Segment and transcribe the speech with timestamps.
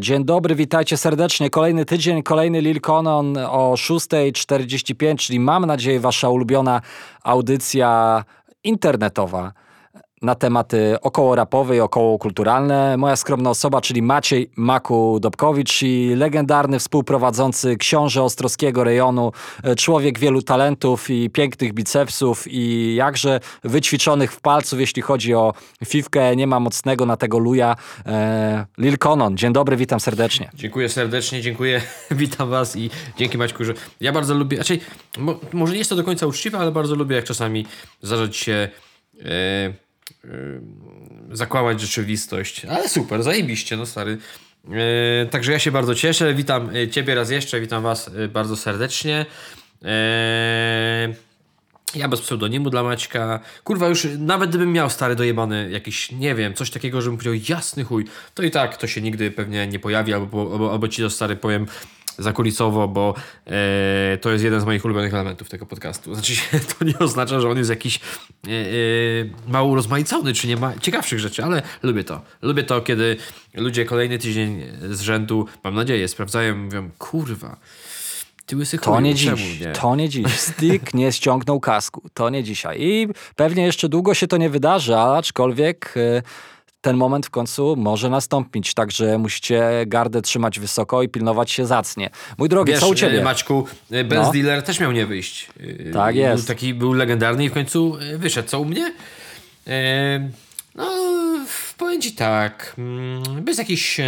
[0.00, 1.50] Dzień dobry, witajcie serdecznie.
[1.50, 6.80] Kolejny tydzień, kolejny Lil Conon o 6.45, czyli mam nadzieję wasza ulubiona
[7.22, 8.24] audycja
[8.64, 9.52] internetowa
[10.22, 12.96] na tematy około rapowe i około kulturalne.
[12.96, 19.32] Moja skromna osoba, czyli Maciej Maku-Dobkowicz i legendarny współprowadzący książę Ostrowskiego rejonu,
[19.64, 25.54] e, człowiek wielu talentów i pięknych bicepsów i jakże wyćwiczonych w palców, jeśli chodzi o
[25.84, 27.76] fifkę, nie ma mocnego na tego luja.
[28.06, 30.50] E, Lil Conon, dzień dobry, witam serdecznie.
[30.54, 34.80] Dziękuję serdecznie, dziękuję, witam was i dzięki Maćku, że ja bardzo lubię, raczej,
[35.18, 37.66] mo, może nie jest to do końca uczciwe, ale bardzo lubię jak czasami
[38.02, 38.68] zdarzyć się
[39.24, 39.89] e,
[41.32, 42.64] zakłamać rzeczywistość.
[42.64, 44.18] Ale super, zajebiście, no stary.
[45.22, 46.34] E, także ja się bardzo cieszę.
[46.34, 49.26] Witam e, Ciebie raz jeszcze, witam Was e, bardzo serdecznie.
[51.94, 53.40] Ja bez pseudonimu dla Maćka.
[53.64, 57.84] Kurwa, już nawet gdybym miał stary dojebany jakiś, nie wiem, coś takiego, żebym powiedział jasny
[57.84, 61.10] chuj, to i tak to się nigdy pewnie nie pojawi, albo, albo, albo ci to
[61.10, 61.66] stary powiem
[62.20, 63.14] zakulisowo, bo
[63.46, 66.14] e, to jest jeden z moich ulubionych elementów tego podcastu.
[66.14, 66.32] Znaczy,
[66.78, 68.54] to nie oznacza, że on jest jakiś e, e,
[69.48, 72.20] mało rozmaicony, czy nie ma ciekawszych rzeczy, ale lubię to.
[72.42, 73.16] Lubię to, kiedy
[73.54, 77.56] ludzie kolejny tydzień z rzędu, mam nadzieję, sprawdzają i mówią, kurwa,
[78.94, 79.72] To nie dziś, nie?
[79.72, 80.40] to nie dziś.
[80.40, 82.82] Stick nie ściągnął kasku, to nie dzisiaj.
[82.82, 85.94] I pewnie jeszcze długo się to nie wydarzy, aczkolwiek...
[85.96, 86.22] E,
[86.80, 92.10] ten moment w końcu może nastąpić, także musicie gardę trzymać wysoko i pilnować się zacnie.
[92.38, 93.22] Mój drogi, Wiesz, co u ciebie?
[93.22, 94.32] Maćku, e, Benz no.
[94.32, 95.50] Dealer też miał nie wyjść.
[95.88, 96.42] E, tak jest.
[96.42, 98.48] Był taki był legendarny i w końcu e, wyszedł.
[98.48, 98.92] Co u mnie?
[100.74, 100.86] no,
[101.78, 104.00] powiem ci tak, mm, bez jakichś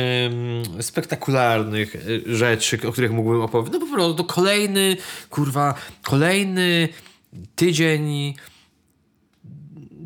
[0.80, 3.80] spektakularnych rzeczy, o których mógłbym opowiedzieć.
[3.80, 4.96] No po prostu kolejny,
[5.30, 6.88] kurwa, kolejny
[7.56, 8.34] tydzień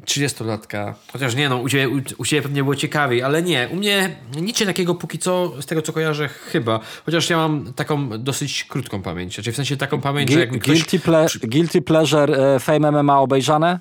[0.06, 0.94] 30-latka.
[1.12, 3.68] Chociaż nie, no, u ciebie, u, u ciebie pewnie było ciekawiej, ale nie.
[3.72, 6.80] U mnie nic takiego póki co, z tego co kojarzę, chyba.
[7.06, 9.34] Chociaż ja mam taką dosyć krótką pamięć.
[9.34, 10.78] Znaczy w sensie taką pamięć, że jakby ktoś...
[10.78, 13.78] Guilty, ple guilty Pleasure e, Fame MMA obejrzane?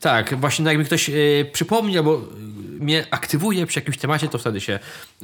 [0.00, 2.22] Tak, właśnie no jakby ktoś y, przypomniał, bo
[2.80, 4.78] mnie aktywuje przy jakimś temacie, to wtedy się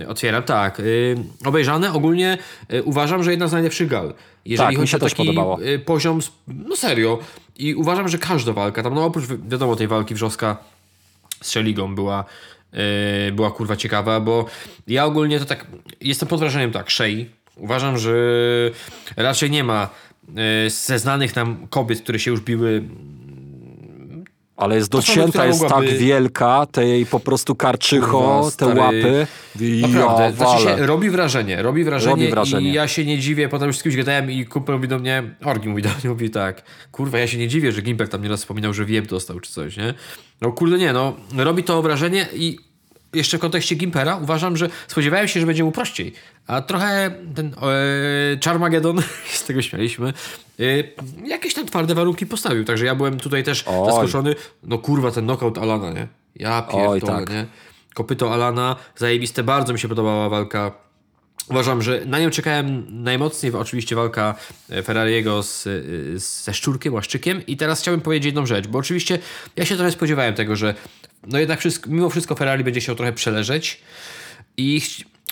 [0.09, 0.43] otwieram.
[0.43, 2.39] Tak, y, obejrzane ogólnie
[2.73, 4.15] y, uważam, że jedna z najlepszych gal.
[4.45, 7.19] Jeżeli tak, chodzi o taki y, poziom, no serio.
[7.57, 10.57] I uważam, że każda walka, tam no oprócz wiadomo tej walki wrzoska
[11.43, 12.25] z Szeligą była,
[13.29, 14.47] y, była kurwa ciekawa, bo
[14.87, 15.67] ja ogólnie to tak,
[16.01, 17.25] jestem pod wrażeniem tak, Shea,
[17.57, 18.13] uważam, że
[19.17, 19.89] raczej nie ma
[20.67, 22.83] y, ze znanych nam kobiet, które się już biły
[24.57, 29.27] ale jest docięta, jest tak wielka, te jej po prostu karczycho, te łapy.
[29.83, 33.49] Naprawdę, ja, znaczy się, robi wrażenie, robi wrażenie, robi wrażenie i ja się nie dziwię,
[33.49, 36.31] potem już z kimś gadałem i kumpel mówi do mnie, Orgi mówi do mnie, mówi
[36.31, 39.53] tak, kurwa, ja się nie dziwię, że Gimper tam nieraz wspominał, że wiem dostał czy
[39.53, 39.95] coś, nie?
[40.41, 42.59] No kurde nie, no, robi to wrażenie i
[43.15, 46.13] jeszcze w kontekście Gimpera uważam, że spodziewałem się, że będzie mu prościej.
[46.47, 49.03] A trochę ten e, Charmageddon,
[49.33, 50.13] z tego śmialiśmy,
[50.61, 50.65] e,
[51.29, 52.65] jakieś tam twarde warunki postawił.
[52.65, 53.87] Także ja byłem tutaj też Oj.
[53.87, 54.35] zaskoczony.
[54.63, 56.09] No kurwa, ten knockout Alana, nie?
[56.37, 57.31] Ja pierdolę, tak.
[57.31, 57.47] nie?
[57.95, 60.73] Kopyto Alana, zajebiste, bardzo mi się podobała walka.
[61.49, 64.35] Uważam, że na nią czekałem najmocniej, oczywiście walka
[64.71, 65.71] e, Ferrariego z, e,
[66.19, 67.47] ze Szczurkiem, Łaszczykiem.
[67.47, 69.19] I teraz chciałbym powiedzieć jedną rzecz, bo oczywiście
[69.57, 70.75] ja się trochę spodziewałem tego, że
[71.27, 73.81] no jednak wszystko, mimo wszystko Ferrari będzie chciał trochę przeleżeć.
[74.57, 74.81] I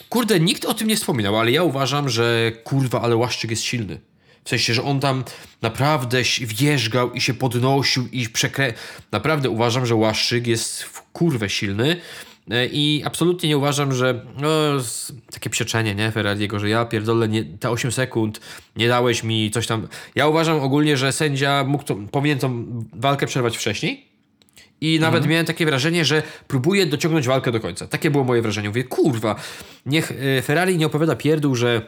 [0.08, 4.00] kurde, nikt o tym nie wspominał, ale ja uważam, że kurwa, ale Łaszczyk jest silny.
[4.44, 5.24] W sensie, że on tam
[5.62, 8.72] naprawdę wjeżdżał i się podnosił i przekrę...
[9.12, 12.00] Naprawdę uważam, że Łaszczyk jest w kurwę silny
[12.72, 14.48] i absolutnie nie uważam, że no,
[15.32, 18.40] takie przeczenie, nie, Ferrariego, że ja pierdolę nie, te 8 sekund,
[18.76, 19.88] nie dałeś mi coś tam.
[20.14, 24.10] Ja uważam ogólnie, że sędzia mógł to, powinien tą walkę przerwać wcześniej,
[24.80, 25.30] i nawet mhm.
[25.30, 27.86] miałem takie wrażenie, że próbuje dociągnąć walkę do końca.
[27.86, 28.68] Takie było moje wrażenie.
[28.68, 29.36] Mówię, kurwa,
[29.86, 31.82] niech e, Ferrari nie opowiada pierdół, że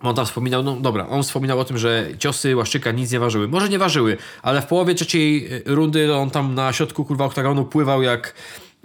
[0.00, 3.48] on tam wspominał, no dobra, on wspominał o tym, że ciosy Łaszczyka nic nie ważyły.
[3.48, 7.64] Może nie ważyły, ale w połowie trzeciej e, rundy on tam na środku kurwa oktagonu
[7.64, 8.34] pływał jak...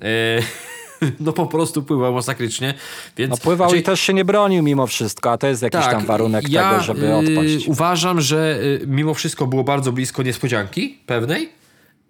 [0.01, 0.41] E,
[1.19, 2.73] no po prostu pływał masakrycznie.
[3.17, 3.81] Więc, no pływał czyli...
[3.81, 6.69] i też się nie bronił mimo wszystko, a to jest jakiś tak, tam warunek ja,
[6.69, 7.65] tego, żeby odpaść.
[7.65, 11.57] Yy, uważam, że yy, mimo wszystko było bardzo blisko niespodzianki pewnej,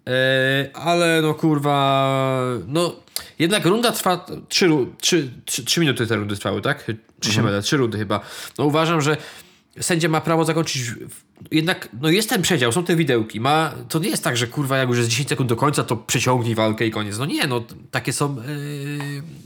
[0.08, 2.96] E, ale no kurwa, no
[3.38, 4.68] jednak runda trwa, trzy,
[5.00, 6.84] trzy, trzy, trzy minuty te rundy trwały, tak?
[7.20, 7.62] Czy się mhm.
[7.62, 8.20] Trzy rundy chyba.
[8.58, 9.16] No uważam, że
[9.80, 10.82] sędzia ma prawo zakończyć.
[11.50, 13.40] Jednak, no jest ten przedział, są te widełki.
[13.40, 15.96] Ma, to nie jest tak, że kurwa, jak już jest 10 sekund do końca, to
[15.96, 17.18] przeciągnij walkę i koniec.
[17.18, 18.36] No nie, no takie są.
[18.36, 18.42] Yy,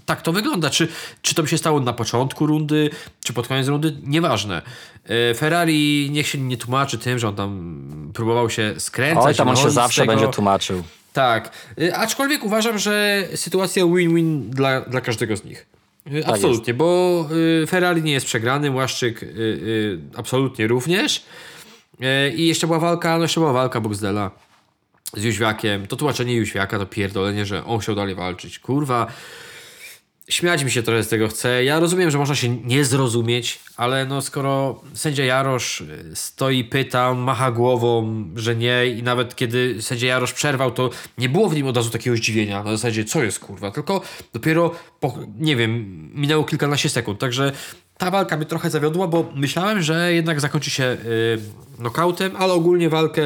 [0.06, 0.70] tak to wygląda.
[0.70, 0.88] Czy,
[1.23, 2.90] czy to by się stało na początku rundy,
[3.25, 4.62] czy pod koniec rundy, nieważne.
[5.08, 9.26] Yy, Ferrari niech się nie tłumaczy tym, że on tam próbował się skręcać.
[9.26, 10.82] Oj, tam on się zawsze będzie tłumaczył.
[11.12, 11.52] Tak.
[11.76, 15.67] Yy, aczkolwiek uważam, że sytuacja win-win dla, dla każdego z nich.
[16.04, 16.78] Tak absolutnie, jest.
[16.78, 17.28] bo
[17.69, 19.25] Ferrari nie jest przegrany, Łaszczyk
[20.16, 21.25] absolutnie również.
[22.37, 24.31] I jeszcze była walka, no jeszcze była walka Boxdela
[25.16, 25.87] z Jóźwiakiem.
[25.87, 28.58] To tłumaczenie Jóźwiaka to pierdolenie, że on chciał dalej walczyć.
[28.58, 29.06] Kurwa,
[30.28, 31.64] śmiać mi się trochę z tego chce.
[31.64, 37.10] Ja rozumiem, że można się nie zrozumieć, ale no skoro sędzia Jarosz y, stoi, pyta,
[37.10, 41.54] on macha głową, że nie i nawet kiedy sędzia Jarosz przerwał, to nie było w
[41.54, 44.02] nim od razu takiego zdziwienia na zasadzie, co jest kurwa, tylko
[44.32, 47.52] dopiero, po, nie wiem, minęło kilkanaście sekund, także
[48.02, 51.38] ta walka mnie trochę zawiodła, bo myślałem, że jednak zakończy się yy,
[51.78, 53.22] nokautem, ale ogólnie walkę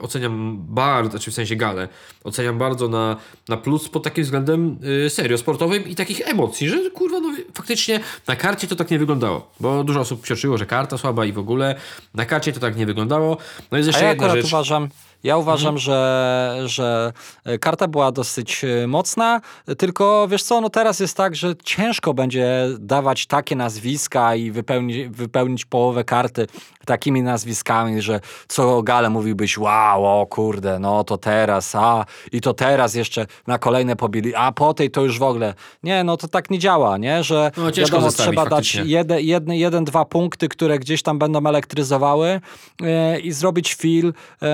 [0.00, 1.88] oceniam bardzo, znaczy w sensie galę,
[2.24, 3.16] oceniam bardzo na,
[3.48, 8.00] na plus pod takim względem yy, serio sportowym i takich emocji, że kurwa, no faktycznie
[8.26, 11.38] na karcie to tak nie wyglądało, bo dużo osób psioczyło, że karta słaba i w
[11.38, 11.74] ogóle
[12.14, 13.36] na karcie to tak nie wyglądało.
[13.70, 14.46] No jest jeszcze A ja jedna rzecz.
[14.46, 14.88] uważam,
[15.24, 15.78] ja uważam, mhm.
[15.78, 17.12] że, że
[17.60, 19.40] karta była dosyć e, mocna,
[19.78, 25.08] tylko wiesz co, no teraz jest tak, że ciężko będzie dawać takie nazwiska i wypełnić,
[25.08, 26.46] wypełnić połowę karty
[26.86, 32.54] takimi nazwiskami, że co gale mówiłbyś, wow, o kurde, no to teraz, a i to
[32.54, 35.54] teraz jeszcze na kolejne pobili, a po tej to już w ogóle.
[35.82, 37.24] Nie, no to tak nie działa, nie?
[37.24, 38.80] Że no, wiadomo, trzeba faktycznie.
[38.80, 42.40] dać jeden, jeden, jeden, dwa punkty, które gdzieś tam będą elektryzowały
[42.80, 44.48] yy, i zrobić feel yy,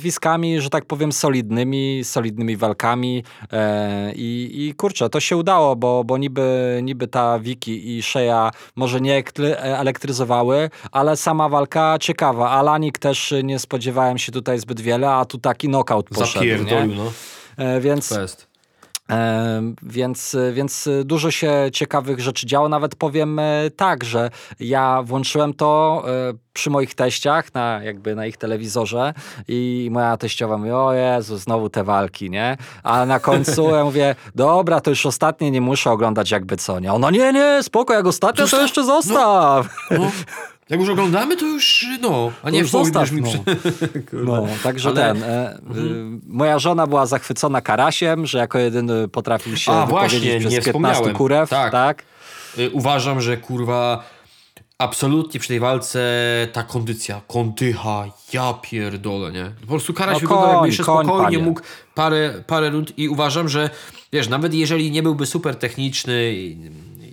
[0.00, 3.58] nazwiskami, że tak powiem, solidnymi, solidnymi walkami yy,
[4.16, 9.22] i kurczę, to się udało, bo, bo niby, niby ta Wiki i Shea może nie
[9.58, 12.50] elektryzowały, ale sama walka walka ciekawa.
[12.50, 16.32] Alanik też nie spodziewałem się tutaj zbyt wiele, a tu taki knockout poszedł.
[16.32, 17.12] Zapierdolił, no.
[17.56, 18.08] E, więc...
[18.08, 18.49] Fest.
[19.82, 22.68] Więc, więc dużo się ciekawych rzeczy działo.
[22.68, 24.30] Nawet powiem e, tak, że
[24.60, 29.14] ja włączyłem to e, przy moich teściach, na, jakby na ich telewizorze
[29.48, 32.56] i moja teściowa mówi, o Jezu, znowu te walki, nie?
[32.82, 36.92] A na końcu ja mówię, dobra, to już ostatnie nie muszę oglądać jakby co, nie?
[36.92, 39.68] Ona, nie, nie, spoko, jak ostatnio to jeszcze zostaw.
[39.90, 40.10] No, no.
[40.70, 43.28] Jak już oglądamy, to już no, a nie w zostaw, mi no.
[44.24, 44.96] no, także Ale...
[44.96, 45.22] ten.
[45.22, 46.20] E, mhm.
[46.26, 51.12] moja żona była zachwycona Karasiem, że jako jedyny potrafił się a, właśnie, przez nie 15
[51.12, 51.50] kurew.
[51.50, 51.72] Tak.
[51.72, 52.04] tak.
[52.58, 54.04] Y, uważam, że kurwa
[54.78, 56.00] absolutnie przy tej walce
[56.52, 59.52] ta kondycja, kondycha, ja pierdolę, nie?
[59.60, 61.38] Po prostu Karaś no, wyglądał jakby jeszcze spokojnie panie.
[61.38, 61.60] mógł
[61.94, 63.70] parę, parę rund i uważam, że
[64.12, 66.34] wiesz, nawet jeżeli nie byłby super techniczny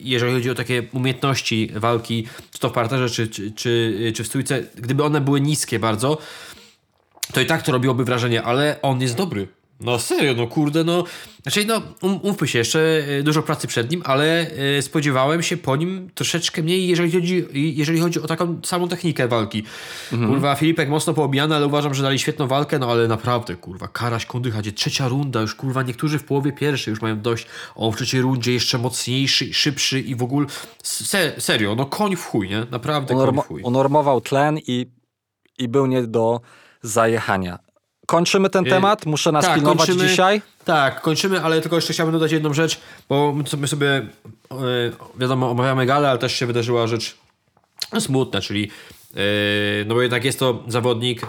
[0.09, 4.27] jeżeli chodzi o takie umiejętności walki, czy to w parterze, czy, czy, czy, czy w
[4.27, 6.17] stójce, gdyby one były niskie bardzo,
[7.33, 9.47] to i tak to robiłoby wrażenie, ale on jest dobry.
[9.79, 11.03] No serio, no kurde, no.
[11.41, 15.57] Znaczy, no, um, umówmy się, jeszcze e, dużo pracy przed nim, ale y, spodziewałem się
[15.57, 19.63] po nim troszeczkę mniej, jeżeli chodzi, jeżeli chodzi o taką samą technikę walki.
[20.13, 20.31] Mhm.
[20.31, 24.25] Kurwa, Filipek mocno poobijany, ale uważam, że dali świetną walkę, no ale naprawdę, kurwa, Karaś,
[24.25, 27.95] Kondycha, gdzie trzecia runda, już kurwa, niektórzy w połowie pierwszej już mają dość, on w
[27.95, 30.47] trzeciej rundzie jeszcze mocniejszy, szybszy i w ogóle,
[30.83, 32.65] se, serio, no koń w chuj, nie?
[32.71, 33.61] Naprawdę koń w chuj.
[33.63, 34.85] Unormował tlen i,
[35.57, 36.41] i był nie do
[36.81, 37.66] zajechania.
[38.07, 39.05] Kończymy ten y, temat?
[39.05, 40.41] Muszę nas tak, pilnować kończymy, dzisiaj?
[40.65, 44.07] Tak, kończymy, ale tylko jeszcze chciałbym dodać jedną rzecz, bo my sobie,
[44.51, 44.57] yy,
[45.19, 47.17] wiadomo, omawiamy galę, ale też się wydarzyła rzecz
[47.99, 49.21] smutna, czyli yy,
[49.87, 51.21] no bo jednak jest to zawodnik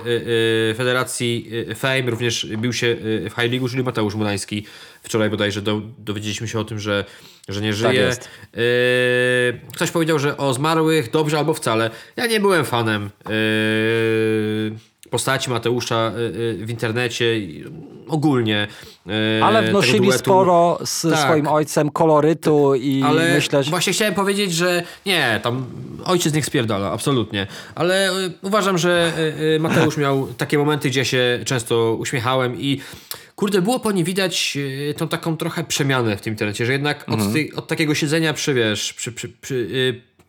[0.76, 4.66] Federacji Fame, również bił się w High League, czyli Mateusz Munański.
[5.02, 7.04] Wczoraj bodajże do, dowiedzieliśmy się o tym, że,
[7.48, 8.10] że nie żyje.
[8.10, 8.28] Tak
[9.74, 11.90] ktoś powiedział, że o zmarłych dobrze albo wcale.
[12.16, 13.10] Ja nie byłem fanem
[15.10, 16.20] postaci Mateusza y,
[16.62, 17.24] y, w internecie
[18.08, 18.68] ogólnie.
[19.06, 21.18] Y, Ale wnosili sporo z tak.
[21.18, 23.70] swoim ojcem kolorytu i Ale myślę, że...
[23.70, 25.66] Właśnie chciałem powiedzieć, że nie, tam
[26.04, 27.46] ojciec niech spierdala, absolutnie.
[27.74, 28.10] Ale
[28.42, 29.12] uważam, że
[29.60, 32.80] Mateusz miał takie momenty, gdzie się często uśmiechałem i
[33.36, 34.58] kurde, było po nim widać
[34.96, 37.46] tą taką trochę przemianę w tym internecie, że jednak od, mhm.
[37.56, 39.68] od takiego siedzenia przy, wiesz, przy, przy, przy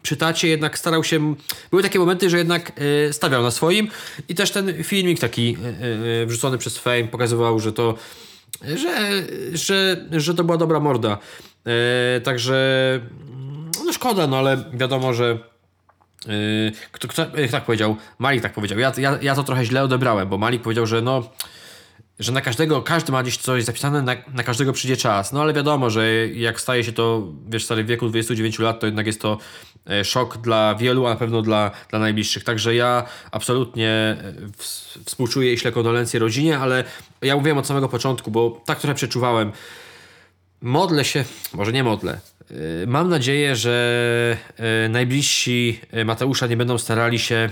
[0.02, 1.36] przy tacie jednak starał się.
[1.70, 2.72] Były takie momenty, że jednak
[3.10, 3.88] y, stawiał na swoim
[4.30, 7.96] i też ten filmik taki y, y, wrzucony przez Fame pokazywał, że to.
[8.76, 11.18] Że, że, że to była dobra morda.
[12.24, 13.00] także
[13.86, 15.40] no szkoda, no ale wiadomo, że
[16.92, 17.96] kto, kto tak powiedział?
[18.20, 18.80] Malik tak powiedział.
[18.80, 21.30] Ja, ja, ja to trochę źle odebrałem, bo Malik powiedział, że no
[22.20, 25.34] że na każdego, każdy ma gdzieś coś zapisane, na, na, każdego przyjdzie czas.
[25.34, 28.86] No ale wiadomo, że jak staje się to, wiesz, stary w wieku 29 lat, to
[28.86, 29.38] jednak jest to
[30.04, 32.44] szok dla wielu, a na pewno dla, dla najbliższych.
[32.44, 34.18] Także ja absolutnie e,
[35.06, 36.84] współczuję i ślę kondolencje rodzinie, ale
[37.22, 39.52] ja mówiłem od samego początku, bo tak trochę przeczuwałem.
[40.62, 42.20] Modlę się, może nie modlę.
[42.52, 42.56] E,
[42.88, 44.38] mam nadzieję, że
[44.90, 47.50] najbliżsi Mateusza nie będą starali się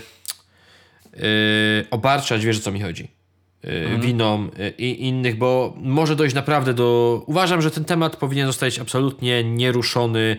[1.92, 3.18] obarczać, wiesz o co mi chodzi
[3.64, 4.02] mhm.
[4.02, 7.22] winom y, i innych, bo może dojść naprawdę do.
[7.26, 10.38] Uważam, że ten temat powinien zostać absolutnie nieruszony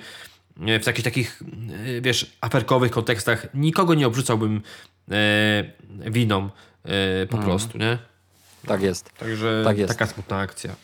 [0.58, 1.42] w takich takich,
[2.00, 4.62] wiesz, aferkowych kontekstach nikogo nie obrzucałbym
[5.10, 6.50] e, winą
[6.84, 7.48] e, po mm.
[7.48, 7.98] prostu, nie?
[8.66, 9.12] Tak jest.
[9.18, 9.98] Także tak jest.
[9.98, 10.74] taka smutna akcja.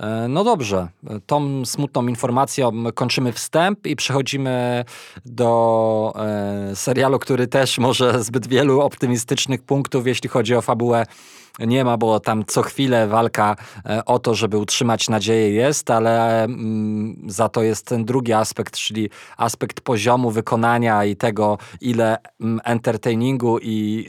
[0.00, 0.88] E, no dobrze,
[1.26, 4.84] tą smutną informacją kończymy wstęp i przechodzimy
[5.24, 11.06] do e, serialu, który też może zbyt wielu optymistycznych punktów, jeśli chodzi o fabułę
[11.58, 13.56] nie ma, bo tam co chwilę walka
[13.86, 18.76] e, o to, żeby utrzymać nadzieję jest, ale mm, za to jest ten drugi aspekt,
[18.76, 24.06] czyli aspekt poziomu wykonania i tego, ile mm, entertainingu i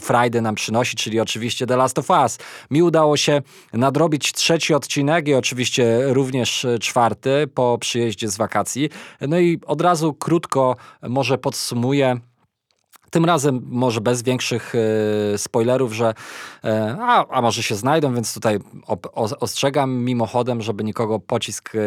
[0.00, 2.38] frajdy nam przynosi, czyli oczywiście The Last of Us.
[2.70, 8.90] Mi udało się nadrobić trzeci odcinek i oczywiście również czwarty po przyjeździe z wakacji.
[9.20, 12.20] No i od razu krótko może podsumuję
[13.10, 16.14] tym razem może bez większych e, spoilerów, że
[16.64, 18.58] e, a, a może się znajdą, więc tutaj
[19.40, 21.78] ostrzegam mimochodem, żeby nikogo pocisk e,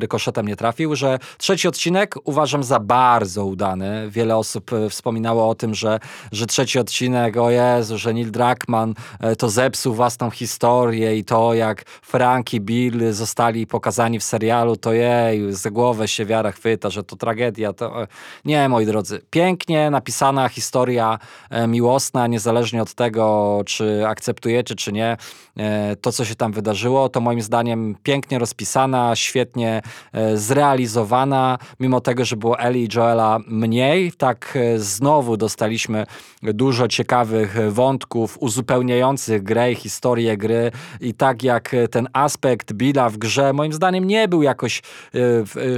[0.00, 4.10] rykoszetem nie trafił, że trzeci odcinek uważam za bardzo udany.
[4.10, 6.00] Wiele osób wspominało o tym, że,
[6.32, 8.94] że trzeci odcinek, o Jezu, że Neil Druckmann
[9.38, 14.92] to zepsuł własną historię i to jak Frank i Bill zostali pokazani w serialu, to
[14.92, 17.72] jej, za głowę się wiara chwyta, że to tragedia.
[17.72, 18.06] To...
[18.44, 21.18] Nie, moi drodzy, pięknie napisane historia
[21.50, 25.16] e, miłosna, niezależnie od tego, czy akceptujecie, czy nie,
[25.56, 32.00] e, to, co się tam wydarzyło, to moim zdaniem pięknie rozpisana, świetnie e, zrealizowana, mimo
[32.00, 36.06] tego, że było Eli i Joela mniej, tak znowu dostaliśmy
[36.42, 40.70] dużo ciekawych wątków uzupełniających grę i historię gry.
[41.00, 44.82] I tak jak ten aspekt Billa w grze moim zdaniem nie był jakoś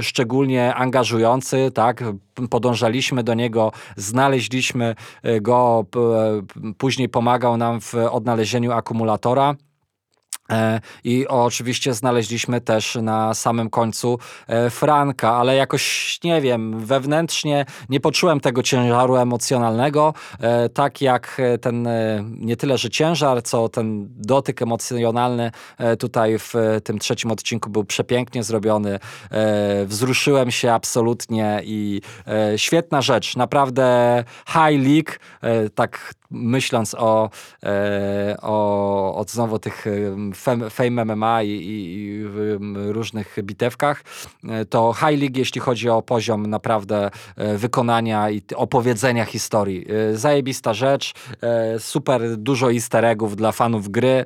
[0.01, 2.03] szczególnie angażujący, tak,
[2.49, 4.46] podążaliśmy do niego, znaleźliśmy
[5.23, 9.55] e, go, e, później pomagał nam w odnalezieniu akumulatora.
[10.51, 17.65] E, I oczywiście znaleźliśmy też na samym końcu e, Franka, ale jakoś nie wiem, wewnętrznie
[17.89, 21.87] nie poczułem tego ciężaru emocjonalnego, e, tak jak ten
[22.23, 25.51] nie tyle, że ciężar, co ten dotyk emocjonalny
[25.99, 28.99] tutaj w tym trzecim odcinku był przepięknie zrobiony.
[29.85, 32.01] Wzruszyłem się absolutnie i
[32.55, 35.11] świetna rzecz, naprawdę high league,
[35.75, 37.29] tak myśląc o,
[38.41, 39.85] o, o znowu tych
[40.69, 42.23] Fame MMA i, i,
[42.91, 44.03] różnych bitewkach,
[44.49, 49.85] e, to High League, jeśli chodzi o poziom naprawdę e, wykonania i opowiedzenia historii.
[49.89, 51.13] E, zajebista rzecz,
[51.79, 54.25] super dużo easter eggów dla fanów gry.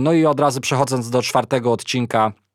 [0.00, 2.49] No i od razu przechodząc do czwartego odcinka, E,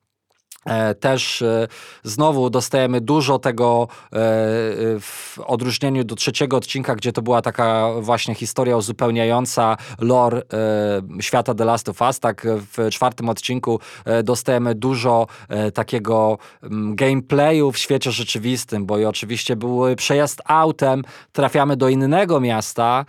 [1.00, 1.68] też e,
[2.04, 4.10] znowu dostajemy dużo tego e,
[5.00, 10.42] w odróżnieniu do trzeciego odcinka, gdzie to była taka właśnie historia uzupełniająca lore
[11.20, 12.20] świata The Last of Us.
[12.20, 13.80] Tak w czwartym odcinku
[14.24, 15.28] dostajemy dużo
[15.74, 22.40] takiego mm, gameplayu w świecie rzeczywistym, bo i oczywiście był przejazd autem, trafiamy do innego
[22.40, 23.06] miasta,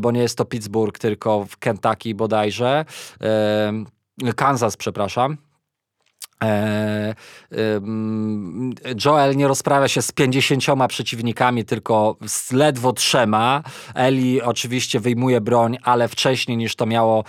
[0.00, 2.84] bo nie jest to Pittsburgh, tylko w Kentucky bodajże.
[4.36, 5.49] Kansas, przepraszam.
[6.44, 7.14] E,
[9.04, 13.62] Joel nie rozprawia się z 50 przeciwnikami, tylko z ledwo trzema.
[13.94, 17.24] Eli oczywiście wyjmuje broń, ale wcześniej niż to miało,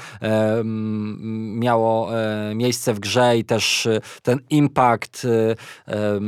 [1.60, 5.28] miało e, miejsce w grze i też e, ten impact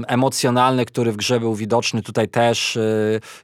[0.08, 2.80] emocjonalny, który w grze był widoczny, tutaj też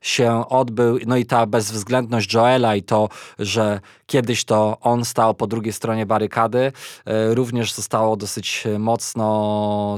[0.01, 0.99] się odbył.
[1.07, 6.05] No i ta bezwzględność Joela i to, że kiedyś to on stał po drugiej stronie
[6.05, 6.71] barykady,
[7.33, 9.28] również zostało dosyć mocno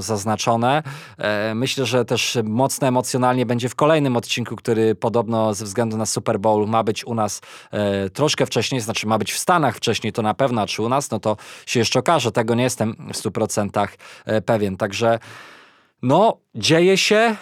[0.00, 0.82] zaznaczone.
[1.18, 6.06] E, myślę, że też mocno emocjonalnie będzie w kolejnym odcinku, który podobno ze względu na
[6.06, 10.12] Super Bowl ma być u nas e, troszkę wcześniej, znaczy ma być w Stanach wcześniej,
[10.12, 11.36] to na pewno, a czy u nas, no to
[11.66, 12.32] się jeszcze okaże.
[12.32, 13.88] Tego nie jestem w 100%
[14.24, 14.76] e, pewien.
[14.76, 15.18] Także
[16.02, 17.16] no, dzieje się.
[17.16, 17.36] E,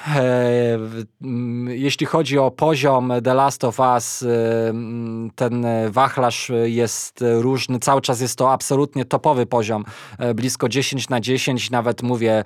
[1.66, 4.26] jeśli chodzi o poziom The Last of Us, e,
[5.34, 7.78] ten wachlarz jest różny.
[7.78, 9.84] Cały czas jest to absolutnie topowy poziom.
[10.18, 12.44] E, blisko 10 na 10, nawet mówię,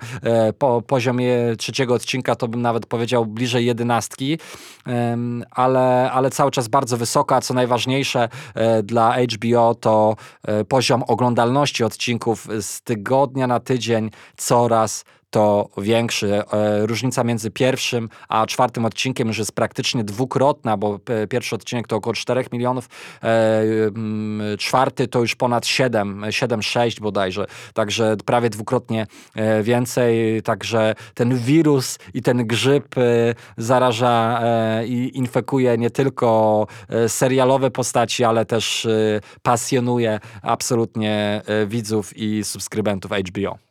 [0.57, 4.39] po poziomie trzeciego odcinka to bym nawet powiedział bliżej jedenastki,
[5.51, 7.41] ale, ale cały czas bardzo wysoka.
[7.41, 8.29] Co najważniejsze
[8.83, 10.15] dla HBO to
[10.67, 15.05] poziom oglądalności odcinków z tygodnia na tydzień coraz
[15.35, 16.33] to większy.
[16.53, 20.99] E, różnica między pierwszym a czwartym odcinkiem już jest praktycznie dwukrotna, bo
[21.29, 22.89] pierwszy odcinek to około 4 milionów,
[23.23, 31.37] e, czwarty to już ponad 7, 7-6 bodajże, także prawie dwukrotnie e, więcej, także ten
[31.37, 32.95] wirus i ten grzyb
[33.57, 34.41] zaraża
[34.85, 36.67] i infekuje nie tylko
[37.07, 38.87] serialowe postaci, ale też
[39.41, 43.64] pasjonuje absolutnie widzów i subskrybentów HBO.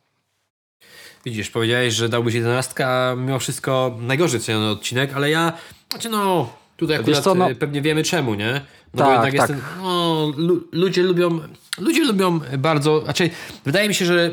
[1.25, 5.53] Widzisz, powiedziałeś, że dałbyś jedenastkę, a mimo wszystko najgorzej ceniony odcinek, ale ja,
[5.89, 7.47] znaczy no, tutaj akurat co, no...
[7.59, 8.61] pewnie wiemy czemu, nie?
[8.93, 9.49] No tak, bo jednak tak.
[9.49, 10.31] Jestem, no,
[10.71, 11.39] ludzie lubią,
[11.77, 13.29] ludzie lubią bardzo, znaczy
[13.65, 14.31] wydaje mi się, że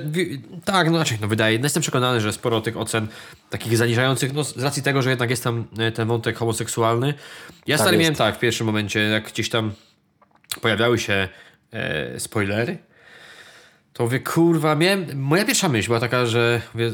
[0.64, 3.06] tak, no znaczy, no wydaje, no jestem przekonany, że sporo tych ocen
[3.50, 7.14] takich zaniżających, no z racji tego, że jednak jest tam e, ten wątek homoseksualny.
[7.66, 9.72] Ja tak stary miałem tak w pierwszym momencie, jak gdzieś tam
[10.61, 11.28] pojawiały się
[11.72, 12.78] e, spoilery,
[13.92, 16.92] to mówię, kurwa, miałem, moja pierwsza myśl była taka, że mówię,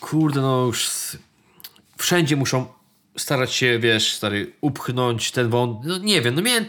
[0.00, 0.90] kurde, no już
[1.98, 2.66] wszędzie muszą
[3.16, 5.84] starać się, wiesz, stary, upchnąć ten wąt.
[5.84, 6.64] No nie wiem, no miałem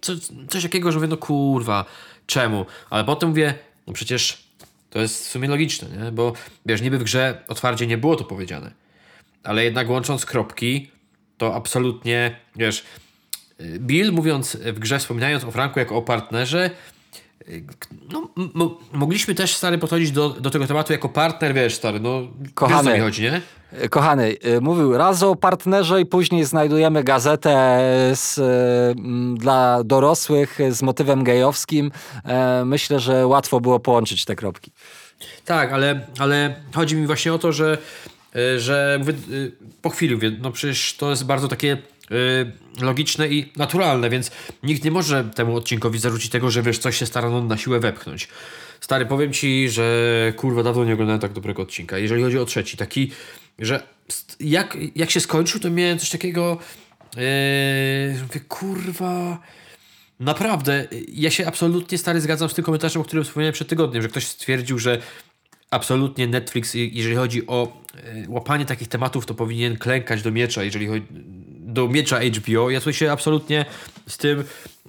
[0.00, 0.12] co,
[0.48, 1.84] coś takiego, że mówię, no kurwa,
[2.26, 2.66] czemu?
[2.90, 3.54] Ale potem mówię,
[3.86, 4.48] no przecież
[4.90, 6.12] to jest w sumie logiczne, nie?
[6.12, 6.32] Bo
[6.66, 8.72] wiesz, niby w grze otwarcie nie było to powiedziane.
[9.44, 10.90] Ale jednak łącząc kropki,
[11.38, 12.84] to absolutnie, wiesz,
[13.78, 16.70] Bill mówiąc w grze, wspominając o Franku jako o partnerze,
[18.54, 22.22] no, mogliśmy też, stary, podchodzić do, do tego tematu jako partner, wiesz, stary, no,
[22.54, 23.40] kochany, wiesz, chodzi, nie?
[23.90, 27.80] Kochany, y, mówił raz o partnerze i później znajdujemy gazetę
[28.14, 28.40] z,
[29.38, 31.90] dla dorosłych z motywem gejowskim.
[32.24, 34.72] E, myślę, że łatwo było połączyć te kropki.
[35.44, 37.78] Tak, ale, ale chodzi mi właśnie o to, że,
[38.36, 39.00] e, że
[39.82, 41.76] po chwili no przecież to jest bardzo takie
[42.80, 44.30] logiczne i naturalne, więc
[44.62, 48.28] nikt nie może temu odcinkowi zarzucić tego, że wiesz, coś się starano na siłę wepchnąć.
[48.80, 51.98] Stary, powiem ci, że kurwa dawno nie oglądałem tak dobrego odcinka.
[51.98, 53.10] Jeżeli chodzi o trzeci, taki,
[53.58, 53.82] że
[54.40, 56.58] jak, jak się skończył, to miałem coś takiego
[57.16, 57.22] yy,
[58.22, 59.38] mówię, kurwa...
[60.20, 64.08] Naprawdę, ja się absolutnie stary zgadzam z tym komentarzem, o którym wspomniałem przed tygodniem, że
[64.08, 64.98] ktoś stwierdził, że
[65.70, 70.86] absolutnie Netflix, jeżeli chodzi o e, łapanie takich tematów, to powinien klękać do miecza, jeżeli
[70.86, 71.06] chodzi
[71.68, 72.70] do miecza HBO.
[72.70, 73.64] Ja tu się absolutnie
[74.06, 74.44] z tym,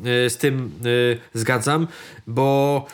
[0.05, 1.87] e, z tym e, zgadzam,
[2.27, 2.85] bo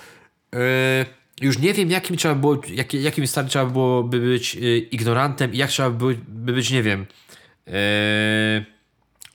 [1.41, 4.57] już nie wiem, jakim trzeba było, jak, jakim stary trzeba byłoby być
[4.91, 7.05] ignorantem i jak trzeba by, by być, nie wiem,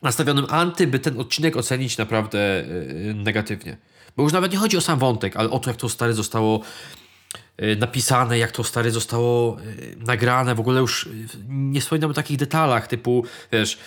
[0.02, 2.64] nastawionym anty, by ten odcinek ocenić naprawdę
[3.14, 3.76] negatywnie.
[4.16, 6.60] Bo już nawet nie chodzi o sam wątek, ale o to, jak to stare zostało
[7.78, 9.56] napisane, jak to stary zostało
[9.96, 11.08] nagrane, w ogóle już
[11.48, 13.78] nie wspominam o takich detalach, typu, wiesz,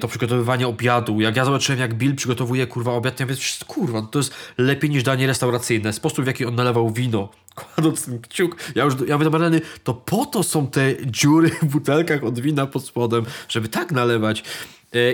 [0.00, 1.20] to przygotowywanie obiadu.
[1.20, 5.02] Jak ja zobaczyłem, jak Bill przygotowuje, kurwa, obiad, ja mówię, kurwa, to jest lepiej niż
[5.02, 5.92] danie restauracyjne.
[5.92, 8.56] Sposób, w jaki on nalewał wino, kładąc ten kciuk.
[8.74, 12.84] Ja już, ja mówię to po to są te dziury w butelkach od wina pod
[12.84, 14.44] spodem, żeby tak nalewać.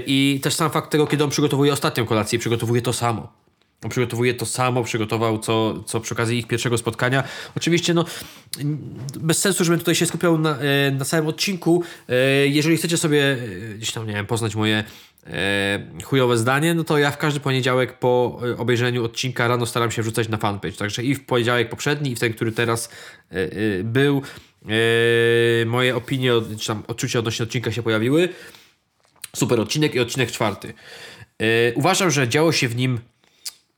[0.06, 3.40] I też sam fakt tego, kiedy on przygotowuje ostatnią kolację, przygotowuje to samo
[3.88, 7.24] przygotowuje to samo, przygotował co, co przy okazji ich pierwszego spotkania.
[7.56, 8.04] Oczywiście, no,
[9.20, 11.82] bez sensu, żebym tutaj się skupiał na, e, na odcinku.
[12.08, 12.14] E,
[12.46, 14.84] jeżeli chcecie sobie e, gdzieś tam, nie wiem, poznać moje
[16.04, 20.28] chujowe zdanie, no to ja w każdy poniedziałek po obejrzeniu odcinka rano staram się wrzucać
[20.28, 20.76] na fanpage.
[20.76, 22.90] Także i w poniedziałek poprzedni, i w ten, który teraz
[23.84, 24.22] był,
[25.66, 28.28] moje opinie, czy tam odczucia odnośnie odcinka się pojawiły.
[29.36, 30.74] Super odcinek i odcinek czwarty.
[31.74, 32.98] Uważam, że działo się w nim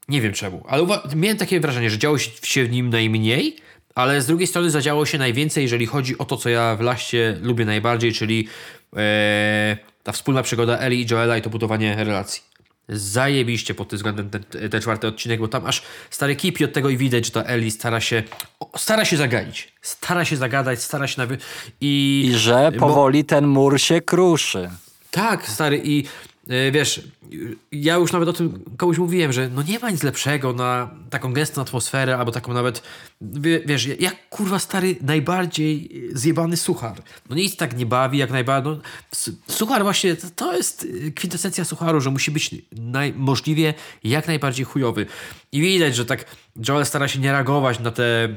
[0.08, 0.86] nie wiem czemu, ale
[1.16, 3.56] miałem takie wrażenie, że działo się w nim najmniej,
[3.94, 7.38] ale z drugiej strony zadziało się najwięcej, jeżeli chodzi o to, co ja w Laście
[7.42, 8.48] lubię najbardziej, czyli
[8.96, 12.42] e, ta wspólna przygoda Eli i Joela i to budowanie relacji.
[12.88, 16.88] Zajebiście pod tym względem ten, ten czwarty odcinek, bo tam aż stary kipi od tego
[16.88, 18.22] i widać, że ta Eli stara się
[18.76, 19.72] stara się zagaić.
[19.82, 21.38] Stara się zagadać, stara się nawy...
[21.80, 23.28] I, I że powoli bo...
[23.28, 24.70] ten mur się kruszy.
[25.10, 26.04] Tak, stary i
[26.72, 27.09] wiesz,
[27.72, 31.33] ja już nawet o tym komuś mówiłem, że no nie ma nic lepszego na taką
[31.33, 32.83] gęstą atmosferę, albo taką nawet,
[33.66, 37.02] wiesz, jak kurwa stary najbardziej zjebany suchar.
[37.31, 38.81] No nic tak nie bawi, jak najbardziej, no,
[39.48, 43.74] suchar właśnie, to jest kwintesencja sucharu, że musi być naj, możliwie
[44.05, 45.07] jak najbardziej chujowy.
[45.52, 46.24] I widać, że tak
[46.68, 48.28] Joel stara się nie reagować na te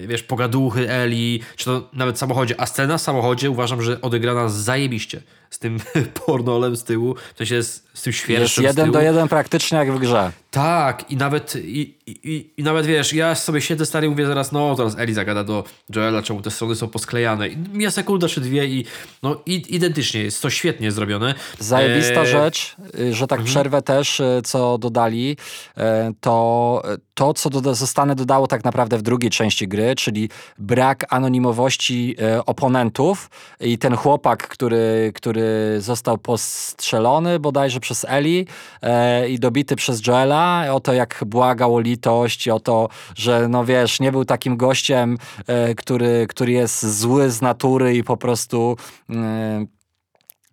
[0.00, 2.60] yy, wiesz, pogaduchy Eli, czy to nawet w samochodzie.
[2.60, 5.78] A scena w samochodzie uważam, że odegrana zajebiście z tym
[6.26, 9.92] pornolem z tyłu, w sensie z, z tym świerszczem Jest jeden do jeden praktycznie jak
[9.92, 10.32] w grze.
[10.50, 14.52] Tak, i nawet, i, i, i nawet wiesz, ja sobie siedzę stary i mówię zaraz,
[14.52, 17.48] no teraz Eli zagada do Joela, czemu te strony są posklejane.
[17.48, 18.84] I mija sekunda czy dwie i
[19.22, 21.34] no i, identycznie, jest to świetnie zrobione.
[21.58, 22.26] Zajebista e...
[22.26, 23.46] rzecz, y, że tak mhm.
[23.46, 25.36] przerwę też, y, co dodali,
[25.76, 26.82] e, to
[27.16, 30.28] to, co doda zostanę dodało tak naprawdę w drugiej części gry, czyli
[30.58, 33.30] brak anonimowości e, oponentów
[33.60, 38.46] i ten chłopak, który, który został postrzelony bodajże przez Eli
[38.82, 43.64] e, i dobity przez Joela, o to jak błagał o litość, o to, że no
[43.64, 48.76] wiesz, nie był takim gościem, e, który, który jest zły z natury i po prostu
[49.10, 49.75] e,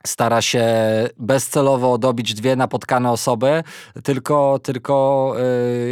[0.08, 0.66] stara się
[1.18, 3.64] bezcelowo dobić dwie napotkane osoby,
[4.04, 5.36] tylko, tylko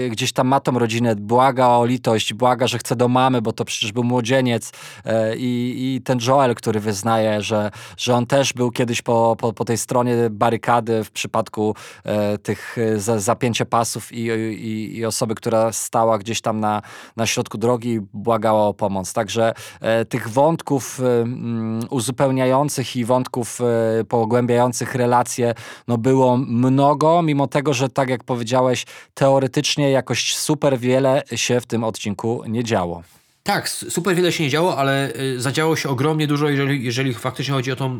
[0.03, 3.53] yy, gdzieś tam ma tą rodzinę, błaga o litość, błaga, że chce do mamy, bo
[3.53, 4.71] to przecież był młodzieniec
[5.05, 9.65] yy, i ten Joel, który wyznaje, że, że on też był kiedyś po, po, po
[9.65, 15.71] tej stronie barykady w przypadku yy, tych za, zapięcia pasów i, i, i, osoby, która
[15.71, 16.81] stała gdzieś tam na,
[17.17, 19.13] na środku drogi i błagała o pomoc.
[19.13, 23.59] Także yy, tych wątków mm, uzupełniających i wątków
[24.05, 25.53] pogłębiających relacje
[25.87, 31.65] no było mnogo, mimo tego, że tak jak powiedziałeś, teoretycznie jakoś super wiele się w
[31.65, 33.03] tym odcinku nie działo.
[33.43, 37.53] Tak, super wiele się nie działo, ale y, zadziało się ogromnie dużo, jeżeli, jeżeli faktycznie
[37.53, 37.99] chodzi o tą y,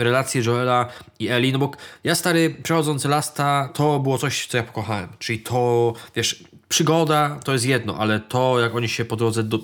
[0.00, 1.52] y, relację Joela i Eli.
[1.52, 1.70] No bo
[2.04, 5.08] ja stary, przechodzący Lasta, to było coś, co ja pokochałem.
[5.18, 9.58] Czyli to, wiesz, przygoda to jest jedno, ale to, jak oni się po drodze do,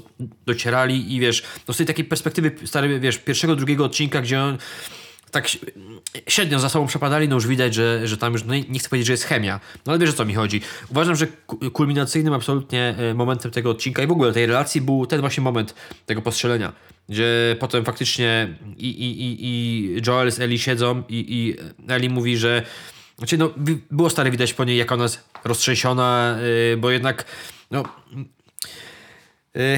[0.47, 4.59] docierali i wiesz, no z tej takiej perspektywy, stary, wiesz, pierwszego, drugiego odcinka, gdzie on
[5.35, 5.49] tak
[6.29, 9.07] średnio za sobą przepadali, no już widać, że, że tam już, no nie chcę powiedzieć,
[9.07, 10.61] że jest chemia, no ale wiesz o co mi chodzi.
[10.91, 11.27] Uważam, że
[11.73, 15.75] kulminacyjnym absolutnie e, momentem tego odcinka i w ogóle tej relacji był ten właśnie moment
[16.07, 16.73] tego postrzelenia,
[17.09, 21.57] gdzie potem faktycznie i, i, i, i Joel z Eli siedzą i, i
[21.93, 22.63] Eli mówi, że
[23.19, 23.51] znaczy no,
[23.91, 26.39] było stare widać po niej, jak ona jest roztrzęsiona,
[26.71, 27.25] yy, bo jednak
[27.71, 28.25] no, E,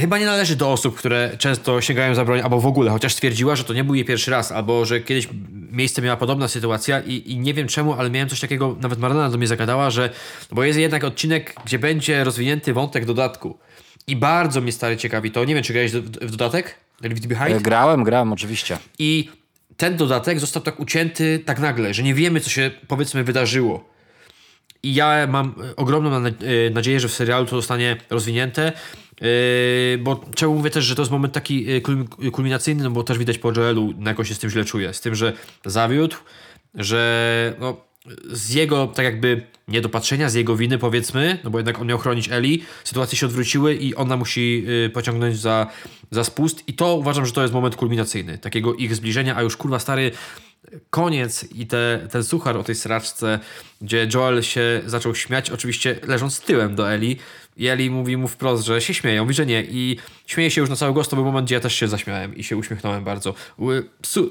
[0.01, 3.57] chyba nie należy do osób, które często sięgają za broń, albo w ogóle, chociaż stwierdziła,
[3.57, 5.29] że to nie był jej pierwszy raz, albo że kiedyś
[5.71, 9.31] miejsce miała podobna sytuacja i, i nie wiem czemu, ale miałem coś takiego, nawet Marlena
[9.31, 10.11] do mnie zagadała, że
[10.53, 13.59] bo jest jednak odcinek, gdzie będzie rozwinięty wątek dodatku.
[14.07, 15.45] I bardzo mnie stary ciekawi to.
[15.45, 16.75] Nie wiem, czy grałeś w dodatek?
[17.03, 17.51] Behind?
[17.51, 18.79] E, grałem, grałem, oczywiście.
[18.99, 19.31] I
[19.77, 23.96] ten dodatek został tak ucięty tak nagle, że nie wiemy, co się powiedzmy wydarzyło.
[24.87, 26.21] I ja mam ogromną
[26.71, 28.73] nadzieję, że w serialu to zostanie rozwinięte.
[29.21, 29.29] Yy,
[29.99, 31.67] bo czemu mówię też, że to jest moment taki
[32.33, 34.95] kulminacyjny, no bo też widać po Joelu, na się z tym źle czuje.
[34.95, 35.33] Z tym, że
[35.65, 36.17] zawiódł,
[36.75, 37.77] że no,
[38.33, 42.29] z jego tak jakby niedopatrzenia, z jego winy powiedzmy, no bo jednak on miał chronić
[42.29, 45.67] Eli, sytuacje się odwróciły i ona musi yy, pociągnąć za,
[46.11, 49.57] za spust i to uważam, że to jest moment kulminacyjny, takiego ich zbliżenia, a już
[49.57, 50.11] kurwa stary
[50.91, 53.41] koniec i te, ten suchar o tej sraczce,
[53.81, 57.19] gdzie Joel się zaczął śmiać, oczywiście leżąc tyłem do Eli,
[57.57, 59.63] i Eli mówi mu wprost, że się śmieją, mówi, że nie.
[59.63, 62.37] I śmieje się już na cały głos, to był moment, gdzie ja też się zaśmiałem
[62.37, 63.35] i się uśmiechnąłem bardzo.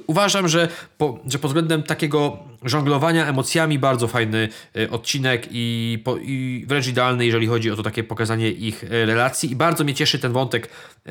[0.07, 0.67] Uważam, że,
[0.97, 6.87] po, że pod względem takiego żonglowania emocjami bardzo fajny y, odcinek i, po, i wręcz
[6.87, 9.51] idealny, jeżeli chodzi o to takie pokazanie ich y, relacji.
[9.51, 11.09] I bardzo mnie cieszy ten wątek y,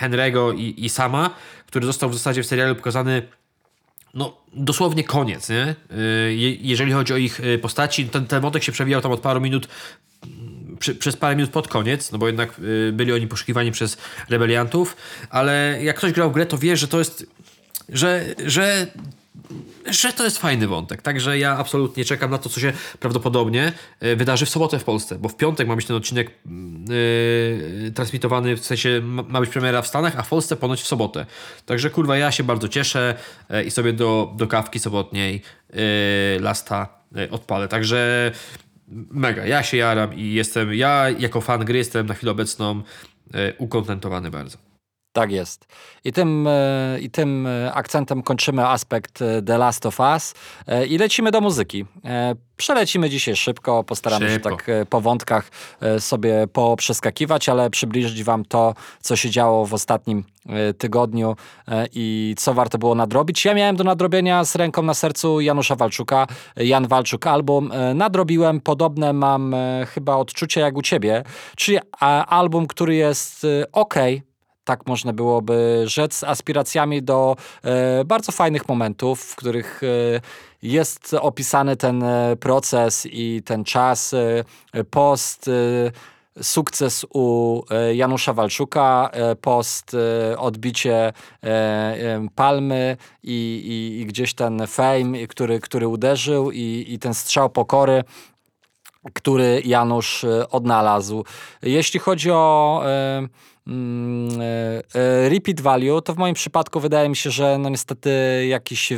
[0.00, 1.30] Henry'ego i, i Sama,
[1.66, 3.22] który został w zasadzie w serialu pokazany
[4.14, 5.74] no, dosłownie koniec, nie?
[6.60, 9.68] jeżeli chodzi o ich postaci, ten, ten wątek się przewijał tam od paru minut
[10.78, 13.96] przy, przez parę minut pod koniec, no bo jednak y, byli oni poszukiwani przez
[14.28, 14.96] rebeliantów,
[15.30, 17.26] ale jak ktoś grał w grę, to wie, że to jest,
[17.88, 18.86] że, że
[19.86, 21.02] że to jest fajny wątek.
[21.02, 25.18] Także ja absolutnie czekam na to, co się prawdopodobnie y, wydarzy w sobotę w Polsce,
[25.18, 26.30] bo w piątek ma być ten odcinek
[26.88, 31.26] yy, transmitowany, w sensie ma, być premiera w Stanach, a w Polsce ponoć w sobotę.
[31.66, 33.14] Także kurwa, ja się bardzo cieszę
[33.50, 35.42] yy, i sobie do, do kawki sobotniej
[35.72, 35.78] yy,
[36.40, 37.68] lasta odpalę.
[37.68, 38.32] Także
[39.10, 39.46] mega.
[39.46, 42.82] Ja się jaram i jestem, ja jako fan gry jestem na chwilę obecną
[43.34, 44.73] e, ukontentowany bardzo.
[45.14, 45.66] Tak jest.
[46.04, 50.34] I tym, e, I tym e, akcentem kończymy aspekt The Last of Us
[50.88, 51.84] i lecimy do muzyki.
[52.56, 54.50] Przelecimy dzisiaj szybko, postaramy szybko.
[54.50, 55.50] się tak po wątkach
[55.98, 60.24] sobie poprzeskakiwać, ale przybliżyć Wam to, co się działo w ostatnim
[60.78, 61.36] tygodniu
[61.92, 63.44] i co warto było nadrobić.
[63.44, 67.72] Ja miałem do nadrobienia z ręką na sercu Janusza Walczuka, Jan Walczuk album.
[67.94, 69.56] Nadrobiłem, podobne mam
[69.94, 71.24] chyba odczucie jak u Ciebie,
[71.56, 71.78] czyli
[72.26, 73.94] album, który jest ok,
[74.64, 80.20] tak można byłoby rzec, z aspiracjami do e, bardzo fajnych momentów, w których e,
[80.64, 85.52] jest opisany ten e, proces i ten czas e, post e,
[86.42, 89.96] sukces u Janusza Walczuka, post
[90.38, 91.12] odbicie
[92.34, 93.32] palmy i,
[93.64, 98.04] i, i, gdzieś ten fame, który, który uderzył i, i ten strzał pokory
[99.12, 101.24] który Janusz odnalazł.
[101.62, 102.82] Jeśli chodzi o
[105.28, 108.10] repeat value, to w moim przypadku wydaje mi się, że no niestety
[108.48, 108.92] jakiś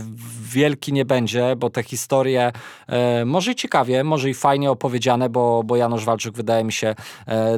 [0.53, 2.53] wielki nie będzie, bo te historie
[2.87, 6.95] e, może i ciekawie, może i fajnie opowiedziane, bo, bo Janusz Walczuk wydaje mi się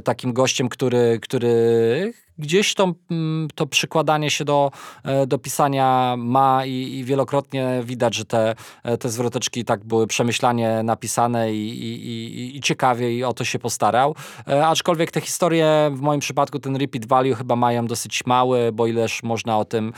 [0.04, 4.70] takim gościem, który, który gdzieś to, mm, to przykładanie się do,
[5.04, 10.06] e, do pisania ma i, i wielokrotnie widać, że te, e, te zwroteczki tak były
[10.06, 14.14] przemyślanie napisane i, i, i, i ciekawie i o to się postarał.
[14.48, 18.86] E, aczkolwiek te historie, w moim przypadku ten repeat value chyba mają dosyć mały, bo
[18.86, 19.92] ileż można o tym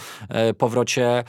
[0.58, 1.24] powrocie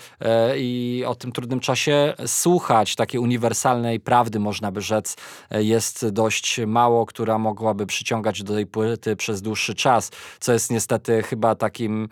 [0.58, 2.95] i o tym trudnym czasie słuchać.
[2.95, 5.15] Takiej uniwersalnej prawdy, można by rzec,
[5.52, 11.01] jest dość mało, która mogłaby przyciągać do tej płyty przez dłuższy czas, co jest niestety
[11.08, 12.08] chyba takim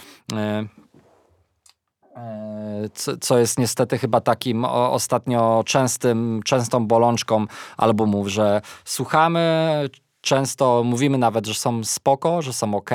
[2.93, 7.45] co, co jest niestety chyba takim ostatnio częstym, częstą bolączką
[7.77, 9.89] albumów, że słuchamy
[10.21, 12.91] Często mówimy nawet, że są spoko, że są ok,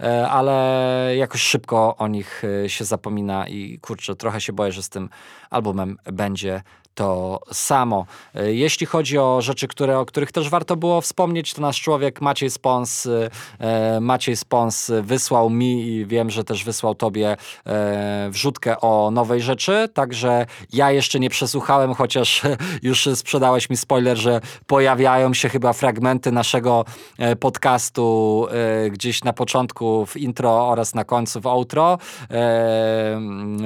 [0.00, 4.82] e, ale jakoś szybko o nich e, się zapomina i kurczę, trochę się boję, że
[4.82, 5.08] z tym
[5.50, 6.62] albumem będzie
[6.94, 8.06] to samo.
[8.34, 12.20] E, jeśli chodzi o rzeczy, które, o których też warto było wspomnieć, to nasz człowiek
[12.20, 13.08] Maciej Spons,
[13.58, 19.40] e, Maciej Spons wysłał mi i wiem, że też wysłał tobie e, wrzutkę o nowej
[19.40, 22.42] rzeczy, także ja jeszcze nie przesłuchałem, chociaż
[22.82, 26.84] już sprzedałeś mi spoiler, że pojawiają się chyba fragmenty naszego
[27.40, 28.46] podcastu
[28.90, 31.98] gdzieś na początku w intro oraz na końcu w outro.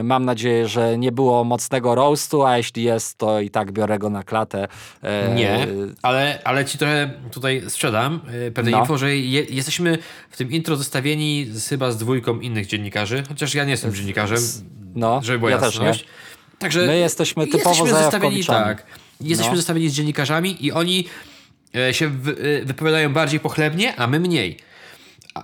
[0.03, 4.11] Mam nadzieję, że nie było mocnego roastu, a jeśli jest, to i tak biorę go
[4.11, 4.69] na klatę.
[5.03, 5.67] E, nie,
[6.03, 8.81] ale, ale ci trochę tutaj sprzedam e, pewne no.
[8.81, 9.99] info, że je, jesteśmy
[10.31, 14.39] w tym intro zestawieni z, chyba z dwójką innych dziennikarzy, chociaż ja nie jestem dziennikarzem,
[14.95, 15.99] no, żeby była ja jasność.
[16.01, 16.27] Też nie.
[16.59, 18.87] Także My jesteśmy typowo jesteśmy tak.
[19.21, 19.57] Jesteśmy no.
[19.57, 21.09] zestawieni z dziennikarzami i oni
[21.75, 22.11] e, się
[22.65, 24.59] wypowiadają bardziej pochlebnie, a my mniej.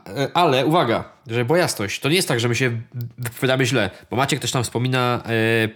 [0.06, 2.80] E, ale uwaga, że była jasność, to nie jest tak, że my się
[3.18, 5.68] wypowiadamy źle, bo Maciek też tam wspomina e,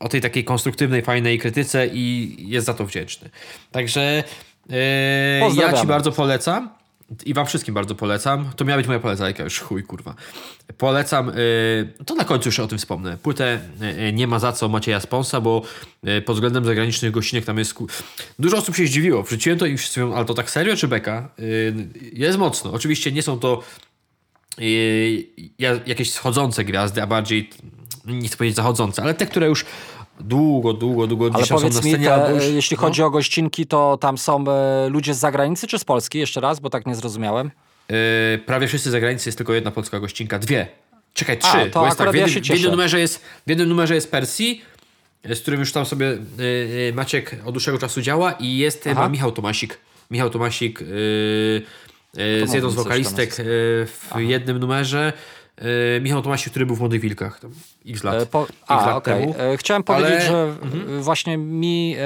[0.00, 3.30] o tej takiej konstruktywnej, fajnej krytyce i jest za to wdzięczny.
[3.72, 4.24] Także
[4.70, 4.74] e,
[5.54, 6.70] ja Ci bardzo polecam
[7.26, 8.50] i wam wszystkim bardzo polecam.
[8.56, 10.14] To miała być moja polecajka, już chuj, kurwa.
[10.78, 13.16] Polecam, yy, to na końcu jeszcze o tym wspomnę.
[13.16, 13.60] Płytę
[13.98, 15.62] yy, nie ma za co Macieja Sponsa, bo
[16.02, 17.74] yy, pod względem zagranicznych gościnek tam jest...
[18.38, 19.22] Dużo osób się zdziwiło.
[19.22, 21.28] Wrzuciłem to i wszyscy mówią, ale to tak serio czy beka?
[22.12, 22.72] jest mocno.
[22.72, 23.62] Oczywiście nie są to
[25.86, 27.50] jakieś schodzące gwiazdy, a bardziej,
[28.04, 29.64] nie chcę powiedzieć zachodzące, ale te, które już
[30.20, 31.98] długo, długo, długo Ale powiedz są na scenie.
[31.98, 32.80] Mi, te, już, jeśli no?
[32.80, 36.18] chodzi o gościnki, to tam są e, ludzie z zagranicy czy z Polski?
[36.18, 37.50] Jeszcze raz, bo tak nie zrozumiałem.
[37.88, 40.38] Yy, prawie wszyscy z zagranicy, jest tylko jedna polska gościnka.
[40.38, 40.66] Dwie.
[41.14, 41.48] Czekaj, trzy.
[41.48, 44.10] A, to jest tak, w jednym, ja w, jednym numerze jest, w jednym numerze jest
[44.10, 44.62] Persji,
[45.24, 49.32] z którym już tam sobie yy, Maciek od dłuższego czasu działa i jest chyba Michał
[49.32, 49.78] Tomasik.
[50.10, 50.86] Michał Tomasik yy,
[52.46, 53.34] z jedną z wokalistek
[53.86, 54.20] w Aha.
[54.20, 55.12] jednym numerze.
[55.58, 57.50] E, Michał Tomasiuk, który był w Młodych Wilkach tam
[57.86, 59.20] x lat, e, po, a, lat okay.
[59.20, 59.34] temu.
[59.38, 60.26] E, chciałem powiedzieć, Ale...
[60.26, 61.02] że mhm.
[61.02, 61.96] właśnie mi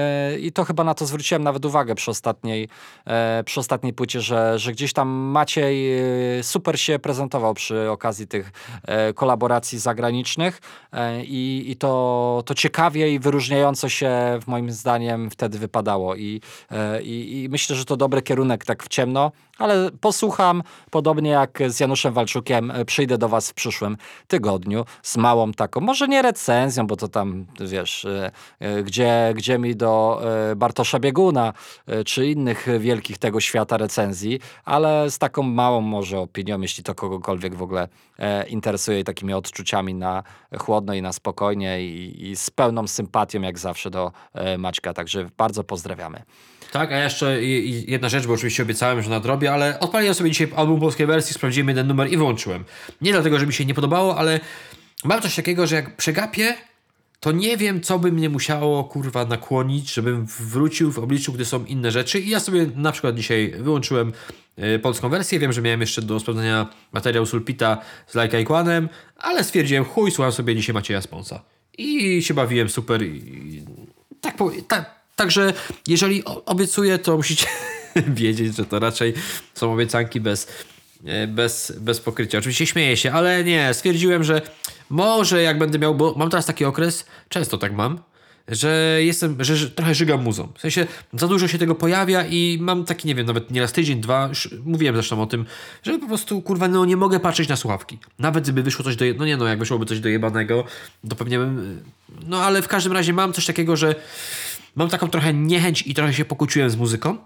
[0.41, 2.69] i to chyba na to zwróciłem nawet uwagę przy ostatniej,
[3.45, 6.03] przy ostatniej płycie, że, że gdzieś tam Maciej
[6.43, 8.53] super się prezentował przy okazji tych
[9.15, 10.61] kolaboracji zagranicznych
[11.25, 16.41] i, i to, to ciekawie i wyróżniająco się w moim zdaniem wtedy wypadało i,
[17.03, 21.81] i, i myślę, że to dobry kierunek tak w ciemno, ale posłucham, podobnie jak z
[21.81, 23.97] Januszem Walczukiem, przyjdę do Was w przyszłym
[24.29, 29.59] tygodniu z małą taką, może nie recenzją, bo to tam, wiesz, e, e, gdzie, gdzie
[29.59, 31.53] mi do e, Bartosza Bieguna
[32.07, 37.55] czy innych wielkich tego świata recenzji, ale z taką małą może opinią, jeśli to kogokolwiek
[37.55, 37.89] w ogóle
[38.49, 40.23] interesuje i takimi odczuciami na
[40.59, 44.13] chłodno i na spokojnie i, i z pełną sympatią jak zawsze do
[44.59, 44.95] Maćka.
[44.95, 46.23] Także bardzo pozdrawiamy.
[46.73, 47.43] Tak, a jeszcze
[47.87, 51.69] jedna rzecz, bo oczywiście obiecałem, że nadrobię, ale odpaliłem sobie dzisiaj album polskiej wersji, sprawdziłem
[51.69, 52.65] jeden numer i wyłączyłem.
[53.01, 54.41] Nie dlatego, że mi się nie podobało, ale
[55.05, 56.55] mam coś takiego, że jak przegapię,
[57.21, 61.65] to nie wiem, co by mnie musiało kurwa nakłonić, żebym wrócił w obliczu, gdy są
[61.65, 62.21] inne rzeczy.
[62.21, 64.13] I ja sobie na przykład dzisiaj wyłączyłem
[64.59, 65.39] y, polską wersję.
[65.39, 70.11] Wiem, że miałem jeszcze do sprawdzenia materiał Sulpita z Lajka i Kłanem, ale stwierdziłem, chuj,
[70.11, 71.43] słucham sobie dzisiaj Macieja Sponsa.
[71.79, 73.03] I się bawiłem super.
[73.03, 73.65] I
[74.21, 74.37] tak,
[74.69, 75.53] tak, Także
[75.87, 77.47] jeżeli obiecuję, to musicie
[78.21, 79.15] wiedzieć, że to raczej
[79.55, 80.49] są obiecanki bez,
[81.05, 82.39] e, bez, bez pokrycia.
[82.39, 84.43] Oczywiście śmieję się, ale nie, stwierdziłem, że
[84.91, 88.01] może jak będę miał, bo mam teraz taki okres, często tak mam,
[88.49, 90.53] że jestem, że, trochę żygam muzą.
[90.57, 94.01] W sensie za dużo się tego pojawia i mam taki, nie wiem, nawet nieraz tydzień,
[94.01, 95.45] dwa, już mówiłem zresztą o tym,
[95.83, 97.99] że po prostu, kurwa, no nie mogę patrzeć na słuchawki.
[98.19, 100.65] Nawet gdyby wyszło coś do, no nie no, jak wyszłoby coś dojebanego,
[101.09, 101.81] to pewnie bym,
[102.27, 103.95] no ale w każdym razie mam coś takiego, że
[104.77, 107.19] mam taką trochę niechęć i trochę się pokłóciłem z muzyką.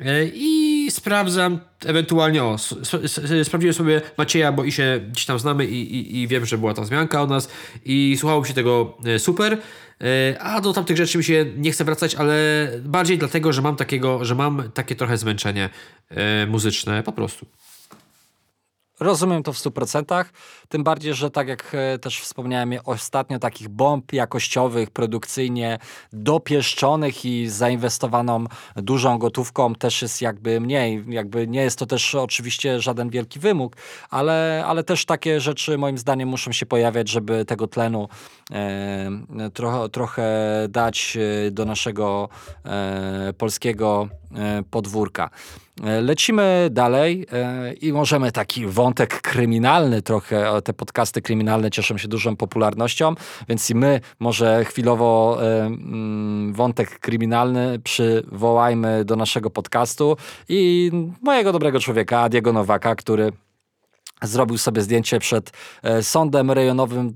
[0.00, 2.56] E, I sprawdzam, ewentualnie, o,
[3.44, 6.74] sprawdziłem sobie Macieja, bo i się gdzieś tam znamy i, i, i wiem, że była
[6.74, 7.48] ta zmianka od nas
[7.84, 9.58] i słuchało mi się tego e, super.
[10.00, 12.34] E, a do tamtych rzeczy mi się nie chce wracać, ale
[12.84, 15.70] bardziej dlatego, że mam takiego, że mam takie trochę zmęczenie
[16.48, 17.46] muzyczne po prostu.
[19.00, 20.24] rozumiem to w 100%,
[20.70, 25.78] tym bardziej, że tak jak e, też wspomniałem ostatnio, takich bomb jakościowych, produkcyjnie
[26.12, 28.44] dopieszczonych i zainwestowaną
[28.76, 31.04] dużą gotówką też jest jakby mniej.
[31.08, 33.76] Jakby nie jest to też oczywiście żaden wielki wymóg,
[34.10, 38.08] ale, ale też takie rzeczy moim zdaniem muszą się pojawiać, żeby tego tlenu
[38.52, 40.30] e, trochę, trochę
[40.68, 42.28] dać e, do naszego
[42.64, 45.30] e, polskiego e, podwórka.
[45.84, 47.26] E, lecimy dalej
[47.80, 53.14] i możemy taki wątek kryminalny trochę, te podcasty kryminalne cieszą się dużą popularnością,
[53.48, 60.16] więc i my może chwilowo e, mm, wątek kryminalny przywołajmy do naszego podcastu
[60.48, 60.90] i
[61.22, 63.32] mojego dobrego człowieka, Adiego Nowaka, który
[64.22, 65.52] zrobił sobie zdjęcie przed
[66.02, 67.12] sądem rejonowym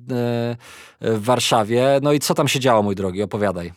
[1.01, 2.01] w Warszawie.
[2.03, 3.23] No i co tam się działo, mój drogi?
[3.23, 3.73] Opowiadaj.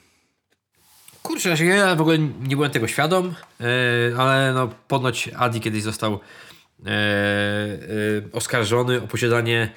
[1.27, 3.63] Kurczę, ja w ogóle nie byłem tego świadom, e,
[4.17, 6.19] ale no ponoć Adi kiedyś został e, e,
[8.31, 9.73] oskarżony o posiadanie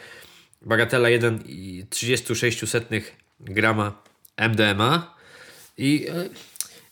[0.63, 3.03] bagatela 1,36
[3.41, 4.03] grama
[4.37, 5.15] MDMA
[5.79, 6.07] i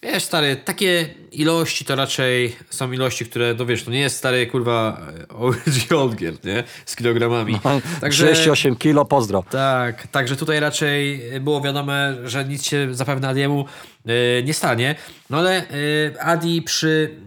[0.03, 4.47] Wiesz, stary, takie ilości to raczej są ilości, które, no wiesz, to nie jest stary,
[4.47, 5.57] kurwa, OG
[6.01, 6.65] Oldgier, nie?
[6.87, 7.61] Z kilogramami.
[7.65, 9.45] No, także, 6-8 kilo, pozdro.
[9.51, 13.65] Tak, także tutaj raczej było wiadome, że nic się zapewne Adiemu
[14.05, 14.95] yy, nie stanie.
[15.31, 15.67] No ale
[16.13, 17.19] yy, Adi przy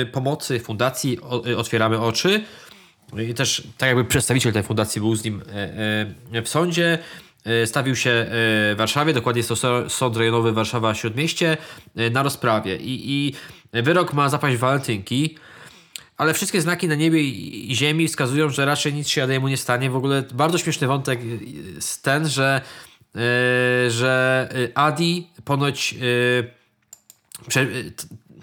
[0.00, 2.44] yy, pomocy fundacji o, Otwieramy Oczy
[3.28, 5.42] i też tak jakby przedstawiciel tej fundacji był z nim
[6.44, 6.98] w sądzie, E,
[7.66, 11.56] stawił się e, w Warszawie, dokładnie jest to Sąd Rejonowy Warszawa Śródmieście,
[11.96, 12.76] e, na rozprawie.
[12.76, 13.34] I, i
[13.82, 15.38] wyrok ma zapaść walentynki,
[16.16, 19.90] ale wszystkie znaki na niebie i ziemi wskazują, że raczej nic się Ademu nie stanie.
[19.90, 21.20] W ogóle bardzo śmieszny wątek
[21.74, 22.60] jest ten, że,
[23.88, 25.94] że Adi ponoć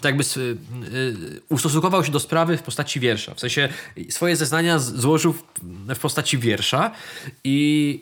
[0.01, 0.57] tak jakby y,
[0.97, 3.33] y, ustosunkował się do sprawy w postaci wiersza.
[3.33, 3.69] W sensie
[4.09, 5.33] swoje zeznania złożył
[5.95, 6.91] w postaci wiersza
[7.43, 8.01] i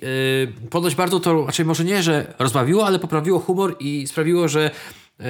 [0.62, 4.72] yy, ponoć bardzo to, raczej może nie, że rozbawiło, ale poprawiło humor i sprawiło, że
[5.20, 5.26] yy,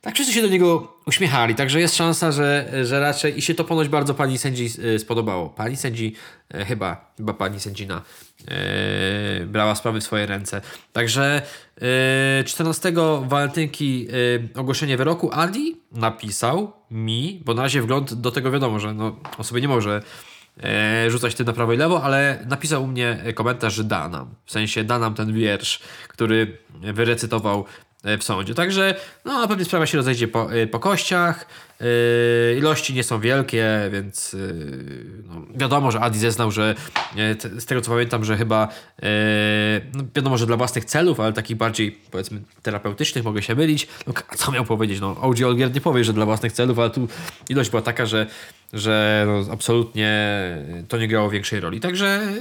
[0.00, 3.64] tak wszyscy się do niego uśmiechali, także jest szansa, że, że raczej i się to
[3.64, 5.48] ponoć bardzo pani sędzi e, spodobało.
[5.48, 6.14] Pani sędzi,
[6.54, 8.02] e, chyba, chyba pani sędzina
[8.48, 10.60] e, brała sprawy w swoje ręce.
[10.92, 11.42] Także
[12.40, 12.92] e, 14
[13.26, 14.08] walentynki
[14.54, 19.44] ogłoszenie wyroku Adi napisał mi, bo na razie wgląd do tego wiadomo, że no, on
[19.44, 20.02] sobie nie może
[21.08, 24.34] rzucać tym na prawo i lewo, ale napisał u mnie komentarz, że da nam.
[24.44, 26.58] W sensie da nam ten wiersz, który
[26.94, 27.64] wyrecytował
[28.18, 28.54] w sądzie.
[28.54, 31.46] Także no, pewnie sprawa się rozejdzie po, e, po kościach.
[31.80, 34.42] Yy, ilości nie są wielkie, więc yy,
[35.28, 36.74] no, wiadomo, że Adi zeznał, że
[37.16, 38.68] yy, z tego co pamiętam, że chyba
[39.94, 43.88] no, wiadomo, że dla własnych celów, ale takich bardziej powiedzmy terapeutycznych mogę się mylić.
[44.06, 45.00] No, co miał powiedzieć?
[45.00, 47.08] No, OG Olgier nie powie, że dla własnych celów, ale tu
[47.48, 48.26] ilość była taka, że,
[48.72, 50.38] że no, absolutnie
[50.88, 51.80] to nie grało większej roli.
[51.80, 52.32] Także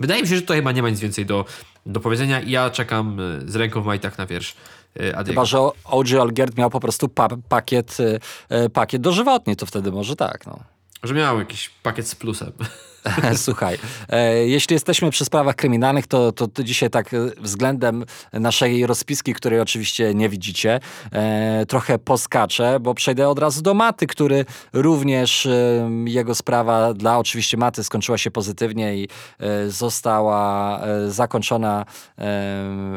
[0.00, 1.44] wydaje mi się, że tutaj chyba nie ma nic więcej do,
[1.86, 4.56] do powiedzenia i ja czekam z ręką w majtach na wiersz
[4.96, 5.24] Adiego.
[5.24, 8.20] Chyba, że OG Algierd miał po prostu pa pakiet, y,
[8.64, 10.46] y, pakiet dożywotni, to wtedy może tak.
[10.46, 10.58] No.
[11.02, 12.52] Że miał jakiś pakiet z plusem.
[13.36, 18.86] Słuchaj, e, jeśli jesteśmy przy sprawach kryminalnych, to, to, to, dzisiaj tak e, względem naszej
[18.86, 20.80] rozpiski, której oczywiście nie widzicie,
[21.12, 25.50] e, trochę poskaczę, bo przejdę od razu do Maty, który również e,
[26.04, 31.84] jego sprawa dla oczywiście Maty skończyła się pozytywnie i e, została e, zakończona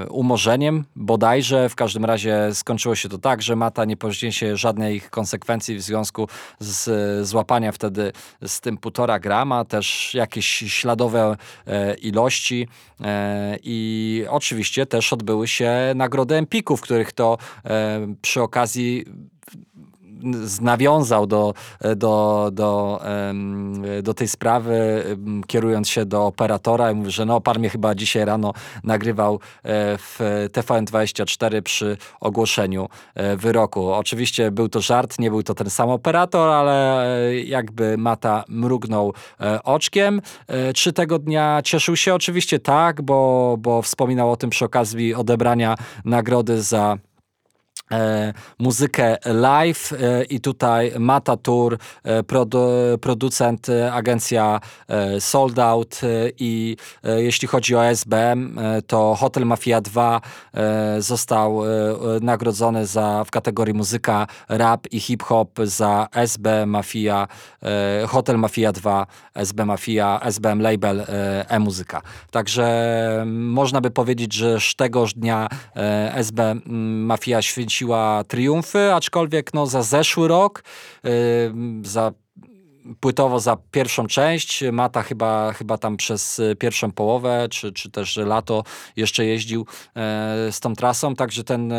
[0.10, 1.70] umorzeniem bodajże.
[1.70, 6.28] W każdym razie skończyło się to tak, że Mata nie poniesie żadnych konsekwencji w związku
[6.60, 8.12] z złapania wtedy
[8.48, 12.68] z tym półtora grama, też jakieś śladowe e, ilości
[13.02, 19.06] e, i oczywiście też odbyły się nagrody Empiku, w których to e, przy okazji
[20.62, 21.54] nawiązał do,
[21.96, 23.02] do, do,
[24.04, 25.04] do tej sprawy,
[25.48, 29.40] kierując się do operatora i mówi, że no pan mnie chyba dzisiaj rano nagrywał
[29.98, 32.90] w TVN24 przy ogłoszeniu
[33.38, 33.94] wyroku.
[33.94, 37.06] Oczywiście był to żart, nie był to ten sam operator, ale
[37.44, 39.14] jakby Mata mrugnął
[39.64, 40.22] oczkiem.
[40.76, 42.14] Czy tego dnia cieszył się?
[42.14, 46.98] Oczywiście tak, bo, bo wspominał o tym przy okazji odebrania nagrody za
[47.92, 52.68] E, muzykę live e, i tutaj Mata Tour, e, produ,
[53.02, 56.08] producent, e, agencja e, Sold Out e,
[56.40, 60.22] i jeśli chodzi o SBM, to Hotel Mafia 2
[61.00, 61.62] został
[62.22, 67.28] nagrodzony za, w kategorii muzyka rap i hip-hop za SB Mafia,
[68.08, 71.06] Hotel Mafia 2, SB Mafia, SBM Label
[71.48, 72.02] e-muzyka.
[72.32, 75.50] Także można by powiedzieć, że tegoż dnia
[76.16, 76.56] SB
[77.06, 80.64] Mafia święci odnosiła triumfy, aczkolwiek no, za zeszły rok,
[81.84, 82.12] za
[83.00, 84.64] płytowo za pierwszą część.
[84.72, 88.64] Mata chyba, chyba tam przez pierwszą połowę, czy, czy też lato
[88.96, 89.66] jeszcze jeździł
[90.52, 91.74] z tą trasą, także ten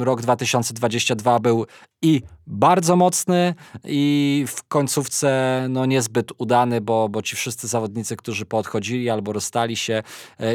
[0.00, 1.66] rok 2022 był
[2.02, 3.54] i bardzo mocny
[3.84, 9.76] i w końcówce no niezbyt udany, bo, bo ci wszyscy zawodnicy, którzy podchodzili albo rozstali
[9.76, 10.02] się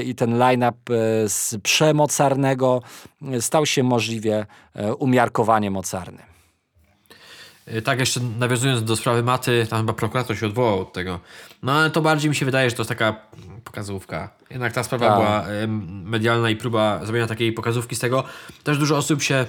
[0.06, 0.78] i ten line-up
[1.28, 2.82] z przemocarnego
[3.40, 4.46] stał się możliwie
[5.00, 6.33] umiarkowanie mocarny.
[7.68, 11.20] Y, tak, jeszcze nawiązując do sprawy maty, tam chyba prokurator się odwołał od tego.
[11.64, 13.16] No ale to bardziej mi się wydaje, że to jest taka
[13.64, 14.30] pokazówka.
[14.50, 15.16] Jednak ta sprawa tak.
[15.16, 15.46] była
[16.04, 18.24] medialna i próba zrobienia takiej pokazówki z tego.
[18.64, 19.46] Też dużo osób się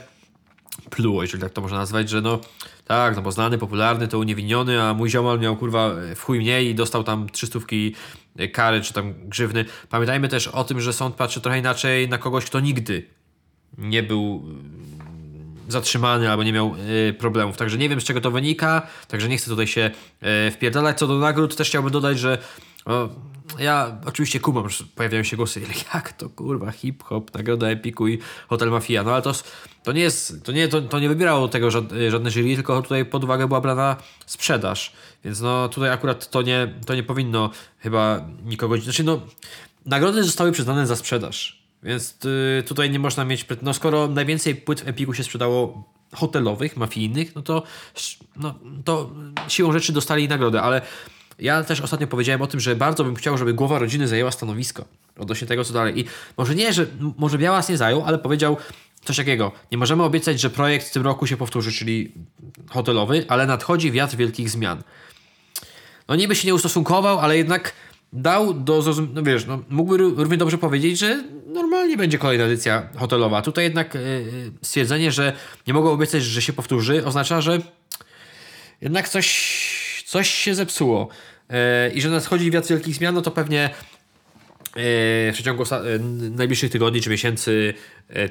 [0.91, 2.39] pluło, jeżeli tak to można nazwać, że no
[2.85, 6.67] tak, no bo znany, popularny, to uniewinniony, a mój ziomal miał kurwa w chuj mniej
[6.67, 7.95] i dostał tam trzystówki
[8.41, 9.65] y, kary czy tam grzywny.
[9.91, 13.07] Pamiętajmy też o tym, że sąd patrzy trochę inaczej na kogoś, kto nigdy
[13.79, 14.45] nie był
[15.69, 16.75] zatrzymany albo nie miał
[17.09, 17.57] y, problemów.
[17.57, 19.91] Także nie wiem z czego to wynika, także nie chcę tutaj się
[20.49, 20.99] y, wpierdalać.
[20.99, 22.39] Co do nagród też chciałbym dodać, że
[22.85, 23.09] o,
[23.59, 25.61] ja oczywiście kumam, że pojawiają się głosy,
[25.95, 29.33] jak to kurwa hip-hop, nagroda Epiku i Hotel Mafia, no ale to,
[29.83, 33.05] to nie jest, to nie, to, to nie wybierało tego żadne, żadne jury, tylko tutaj
[33.05, 33.97] pod uwagę była brana
[34.27, 34.93] sprzedaż,
[35.25, 39.21] więc no tutaj akurat to nie, to nie powinno chyba nikogo, znaczy no
[39.87, 43.47] nagrody zostały przyznane za sprzedaż, więc y, tutaj nie można mieć.
[43.63, 47.63] No skoro najwięcej płyt w Epiku się sprzedało hotelowych, mafijnych, no to,
[48.37, 48.55] no,
[48.85, 49.11] to
[49.49, 50.83] siłą rzeczy dostali nagrodę, ale
[51.39, 54.85] ja też ostatnio powiedziałem o tym, że bardzo bym chciał, żeby głowa rodziny zajęła stanowisko
[55.19, 56.01] odnośnie tego, co dalej.
[56.01, 56.05] I
[56.37, 58.57] może nie, że może Białas nie zajął, ale powiedział
[59.05, 59.53] coś takiego.
[59.73, 62.13] Nie możemy obiecać, że projekt w tym roku się powtórzy, czyli
[62.71, 64.83] hotelowy, ale nadchodzi wiatr wielkich zmian.
[66.09, 67.73] No niby się nie ustosunkował, ale jednak
[68.15, 72.89] dał do zrozumienia, no wiesz, no, mógłby równie dobrze powiedzieć, że normalnie będzie kolejna edycja
[72.97, 73.43] hotelowa.
[73.43, 75.33] Tutaj jednak yy, stwierdzenie, że
[75.67, 77.59] nie mogą obiecać, że się powtórzy, oznacza, że
[78.81, 81.09] jednak coś, coś się zepsuło.
[81.51, 81.57] Yy,
[81.95, 83.71] I że nadchodzi wiatr wielkich zmian, no to pewnie
[84.77, 85.65] w przeciągu
[86.31, 87.75] najbliższych tygodni czy miesięcy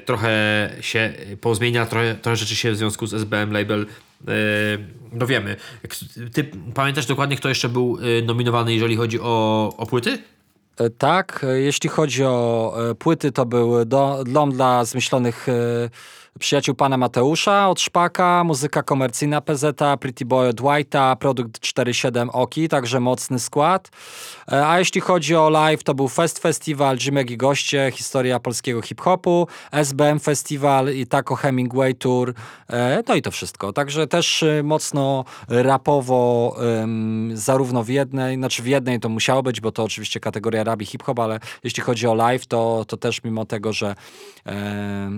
[0.04, 3.86] trochę się pozmienia, trochę, trochę rzeczy się w związku z SBM Label
[5.12, 5.56] dowiemy.
[6.32, 10.18] Ty pamiętasz dokładnie, kto jeszcze był nominowany, jeżeli chodzi o, o płyty?
[10.78, 13.84] E, tak, e, jeśli chodzi o e, płyty, to był
[14.26, 15.46] dom dla zmyślonych
[16.38, 22.68] Przyjaciół pana Mateusza od Szpaka, muzyka komercyjna PZ, Pretty Boy od White'a, produkt 4.7 Oki,
[22.68, 23.90] także mocny skład.
[24.46, 29.46] A jeśli chodzi o live, to był Fest Festival, Jimek i goście, historia polskiego hip-hopu,
[29.72, 32.34] SBM Festival i Taco Hemingway Tour,
[33.08, 33.72] no i to wszystko.
[33.72, 36.56] Także też mocno rapowo,
[37.34, 41.18] zarówno w jednej, znaczy w jednej to musiało być, bo to oczywiście kategoria rabi hip-hop,
[41.18, 43.94] ale jeśli chodzi o live, to, to też mimo tego, że
[44.46, 45.10] E,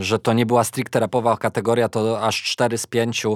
[0.00, 3.30] że to nie była stricte rapowa kategoria, to aż 4 z 5 e,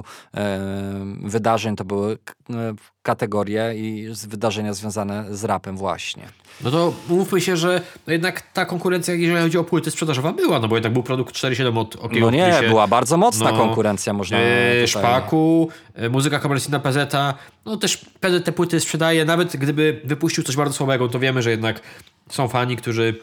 [1.23, 2.17] wydarzeń to były
[2.49, 6.23] e, kategorie i wydarzenia związane z rapem właśnie.
[6.61, 10.59] No to mówmy się, że no jednak ta konkurencja, jeżeli chodzi o płyty sprzedażowa była,
[10.59, 14.13] no bo jednak był produkt 4.7 od Okiego No nie, była bardzo mocna no, konkurencja,
[14.13, 17.13] można e, Szpaku, e, muzyka komercyjna PZ,
[17.65, 21.51] no też PZ te płyty sprzedaje, nawet gdyby wypuścił coś bardzo słabego, to wiemy, że
[21.51, 21.81] jednak
[22.29, 23.15] są fani, którzy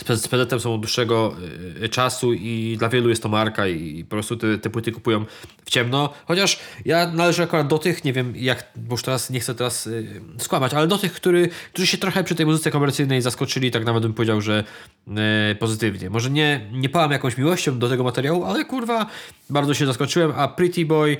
[0.00, 1.36] z PZ są od dłuższego
[1.82, 5.24] y, czasu i dla wielu jest to marka i po prostu te, te płyty kupują
[5.64, 6.12] w ciemno.
[6.26, 9.86] Chociaż ja należę akurat do tych, nie wiem jak, bo już teraz nie chcę teraz
[9.86, 13.84] y, skłamać, ale do tych, który, którzy się trochę przy tej muzyce komercyjnej zaskoczyli, tak
[13.84, 14.64] nawet bym powiedział, że
[15.52, 16.10] y, pozytywnie.
[16.10, 19.06] Może nie, nie pałam jakąś miłością do tego materiału, ale kurwa
[19.50, 21.16] bardzo się zaskoczyłem, a Pretty Boy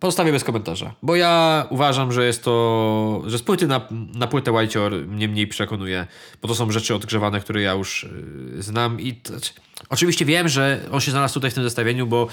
[0.00, 3.80] Pozostawię bez komentarza, bo ja uważam, że jest to, że z płyty na,
[4.14, 6.06] na płytę Whiteor mnie mniej przekonuje,
[6.42, 8.08] bo to są rzeczy odgrzewane, które ja już
[8.54, 9.32] yy, znam i to,
[9.88, 12.28] oczywiście wiem, że on się znalazł tutaj w tym zestawieniu, bo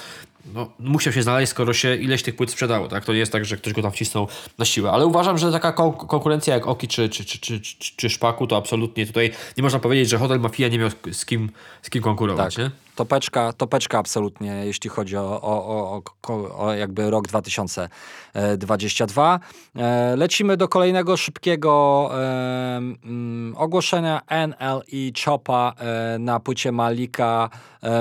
[0.46, 3.06] no, musiał się znaleźć, skoro się ileś tych płyt sprzedało, tak?
[3.06, 4.28] To nie jest tak, że ktoś go tam wcisnął
[4.58, 7.62] na siłę, ale uważam, że taka kon konkurencja jak Oki czy, czy, czy, czy,
[7.96, 11.50] czy, Szpaku, to absolutnie tutaj nie można powiedzieć, że Hotel Mafia nie miał z kim,
[11.82, 12.66] z kim konkurować, tak.
[12.66, 12.72] nie?
[12.96, 19.40] Topeczka, topeczka absolutnie, jeśli chodzi o, o, o, o, jakby rok 2022.
[19.76, 27.50] E, lecimy do kolejnego szybkiego mm, ogłoszenia NLE Chopa e, na płycie Malika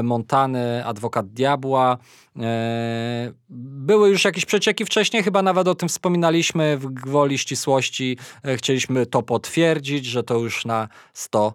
[0.03, 1.99] Montany, Adwokat Diabła.
[3.49, 8.19] Były już jakieś przecieki wcześniej, chyba nawet o tym wspominaliśmy w gwoli ścisłości.
[8.57, 11.53] Chcieliśmy to potwierdzić, że to już na 100%.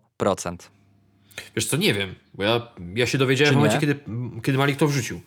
[1.55, 3.99] Wiesz co, nie wiem, bo ja, ja się dowiedziałem w momencie, kiedy,
[4.43, 5.21] kiedy Malik to wrzucił.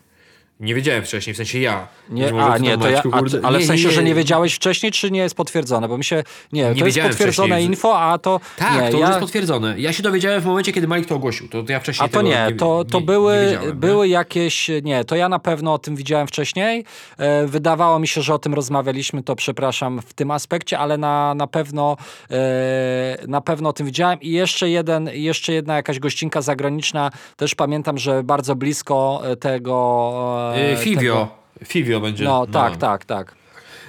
[0.61, 1.88] Nie wiedziałem wcześniej, w sensie ja.
[2.08, 4.92] Nie, a, nie, to ja, a, ale nie, w sensie, nie, że nie wiedziałeś wcześniej,
[4.92, 5.88] czy nie jest potwierdzone?
[5.88, 7.66] Bo mi się, nie, nie to jest potwierdzone wcześniej.
[7.66, 9.06] info, a to Tak, nie, to ja...
[9.06, 9.74] jest potwierdzone.
[9.78, 12.22] Ja się dowiedziałem w momencie, kiedy Malik to ogłosił, to, to ja wcześniej A to
[12.22, 16.84] nie, to, to były, były jakieś, nie, to ja na pewno o tym widziałem wcześniej.
[17.18, 21.34] E, wydawało mi się, że o tym rozmawialiśmy, to przepraszam w tym aspekcie, ale na,
[21.34, 21.96] na pewno
[22.30, 27.54] e, na pewno o tym widziałem i jeszcze jeden, jeszcze jedna jakaś gościnka zagraniczna, też
[27.54, 31.28] pamiętam, że bardzo blisko tego Yy, Fivio.
[31.64, 32.24] Fivio będzie.
[32.24, 33.34] No, no, tak, tak, tak.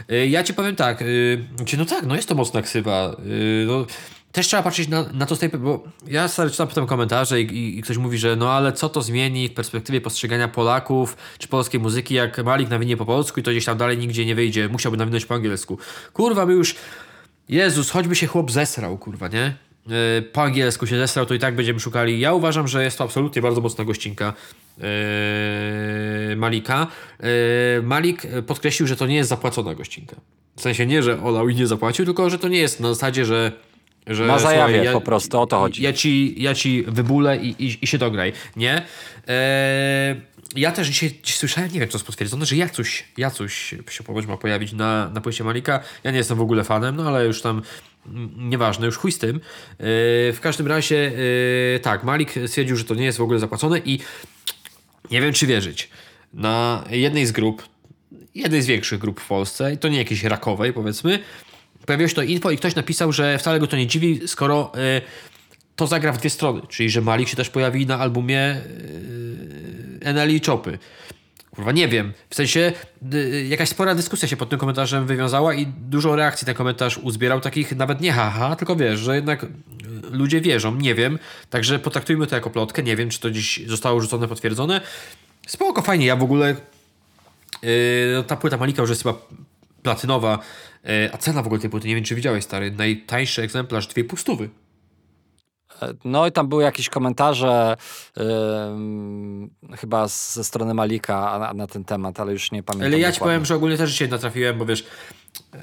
[0.07, 1.03] Yy, ja ci powiem tak,
[1.77, 3.15] no tak, no jest to mocna ksywa.
[3.67, 3.85] No,
[4.31, 7.79] też trzeba patrzeć na, na to z tej, bo ja stary czytam potem komentarze i,
[7.79, 11.79] i, ktoś mówi, że no ale co to zmieni w perspektywie postrzegania Polaków czy polskiej
[11.79, 14.97] muzyki, jak Malik nawinie po polsku i to gdzieś tam dalej nigdzie nie wyjdzie, musiałby
[14.97, 15.77] nawinąć po angielsku.
[16.13, 16.75] Kurwa, by już,
[17.49, 19.55] Jezus, choćby się chłop zesrał, kurwa, nie?
[19.89, 22.19] E, po angielsku się zesrał, to i tak będziemy szukali.
[22.19, 24.33] Ja uważam, że jest to absolutnie bardzo mocna gościnka
[26.35, 26.87] Malika.
[27.19, 27.27] Yy,
[27.83, 30.15] Malik podkreślił, że to nie jest zapłacona gościnka.
[30.55, 33.25] W sensie nie, że olał i nie zapłacił, tylko że to nie jest na zasadzie,
[33.25, 33.51] że
[34.07, 35.83] że, Na zajawie słuchaj, ja, po prostu, o to chodzi.
[35.83, 38.81] Ja ci, ja ci wybulę i, i, i się dograj, nie?
[39.27, 40.21] Eee,
[40.55, 44.25] ja też dzisiaj, dzisiaj słyszałem, nie wiem, to jest potwierdzone, że Jacuś, Jacuś się ponoć
[44.25, 45.79] ma pojawić na, na płycie Malika.
[46.03, 47.61] Ja nie jestem w ogóle fanem, no ale już tam
[48.37, 49.39] nieważne, już chuj z tym.
[50.33, 51.11] W każdym razie,
[51.81, 53.99] tak, Malik stwierdził, że to nie jest w ogóle zapłacone i
[55.11, 55.89] nie wiem, czy wierzyć.
[56.33, 57.67] Na jednej z grup,
[58.35, 61.19] jednej z większych grup w Polsce, i to nie jakiejś rakowej, powiedzmy,
[61.85, 65.01] pojawiło się to info i ktoś napisał, że wcale go to nie dziwi, skoro yy,
[65.75, 66.61] to zagra w dwie strony.
[66.69, 68.61] Czyli, że Malik się też pojawi na albumie
[70.01, 70.79] yy, NL i Chopy.
[71.55, 72.13] Kurwa, nie wiem.
[72.29, 72.73] W sensie
[73.13, 77.41] y, jakaś spora dyskusja się pod tym komentarzem wywiązała i dużo reakcji ten komentarz uzbierał,
[77.41, 79.47] takich nawet nie haha, tylko wiesz, że jednak y,
[80.11, 81.19] ludzie wierzą, nie wiem.
[81.49, 84.81] Także potraktujmy to jako plotkę, nie wiem, czy to dziś zostało rzucone, potwierdzone.
[85.47, 86.55] Spoko, fajnie, ja w ogóle
[87.63, 87.69] yy,
[88.27, 89.15] ta płyta Malika już jest chyba
[89.83, 90.39] platynowa,
[91.11, 94.49] a cena w ogóle tej płyty, nie wiem, czy widziałeś, stary, najtańszy egzemplarz, dwie pustówy.
[96.05, 97.77] No i tam były jakieś komentarze
[98.17, 102.87] yy, chyba ze strony Malika na, na, ten temat, ale już nie pamiętam.
[102.87, 104.85] Ale ja ci powiem, że ogólnie też się natrafiłem, bo wiesz,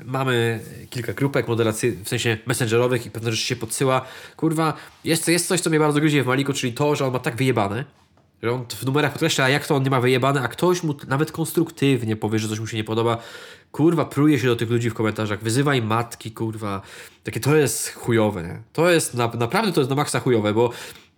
[0.04, 0.60] mamy
[0.90, 4.04] kilka grupek moderacyjnych, w sensie messengerowych i pewne rzeczy się podsyła.
[4.36, 4.72] Kurwa,
[5.04, 7.36] jest, jest coś, co mnie bardzo gryzie w Maliku, czyli to, że on ma tak
[7.36, 7.84] wyjebane,
[8.42, 11.32] że on w numerach podkreśla, jak to on nie ma wyjebane, a ktoś mu nawet
[11.32, 13.18] konstruktywnie powie, że coś mu się nie podoba.
[13.72, 16.82] Kurwa, pruje się do tych ludzi w komentarzach, wyzywaj matki, kurwa.
[17.24, 18.62] Takie to jest chujowe, nie?
[18.72, 20.70] To jest, na, naprawdę to jest na maksa chujowe, bo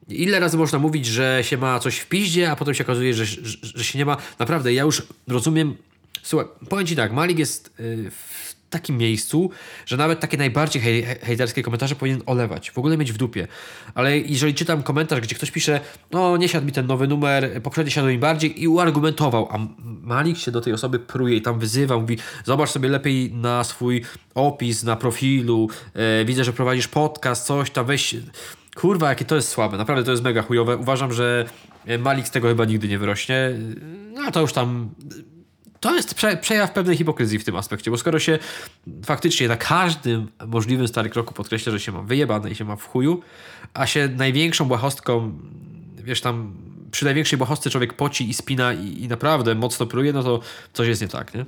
[0.09, 3.27] ile razy można mówić, że się ma coś w piździe, a potem się okazuje, że,
[3.27, 4.17] że, że się nie ma.
[4.39, 5.77] Naprawdę, ja już rozumiem.
[6.23, 8.11] Słuchaj, powiem ci tak, Malik jest yy,
[8.71, 9.51] takim miejscu,
[9.87, 13.47] że nawet takie najbardziej hej, hejterskie komentarze powinien olewać, w ogóle mieć w dupie.
[13.95, 17.93] Ale jeżeli czytam komentarz, gdzie ktoś pisze, no nie siadł mi ten nowy numer, poprzedni
[17.93, 21.99] siadł mi bardziej i uargumentował, a Malik się do tej osoby pruje i tam wyzywa,
[21.99, 24.05] mówi, zobacz sobie lepiej na swój
[24.35, 28.17] opis, na profilu, e, widzę, że prowadzisz podcast, coś tam, weź...
[28.77, 30.77] Kurwa, jakie to jest słabe, naprawdę to jest mega chujowe.
[30.77, 31.45] Uważam, że
[31.99, 33.51] Malik z tego chyba nigdy nie wyrośnie.
[34.15, 34.91] No a to już tam
[35.81, 38.39] to jest prze, przejaw pewnej hipokryzji w tym aspekcie, bo skoro się
[39.05, 42.87] faktycznie na każdym możliwym stary kroku podkreśla, że się ma wyjebane i się ma w
[42.87, 43.23] chuju,
[43.75, 45.39] a się największą błahostką,
[45.97, 46.55] wiesz tam,
[46.91, 50.41] przy największej błahostce człowiek poci i spina i, i naprawdę mocno pruje, no to
[50.73, 51.45] coś jest nie tak, nie?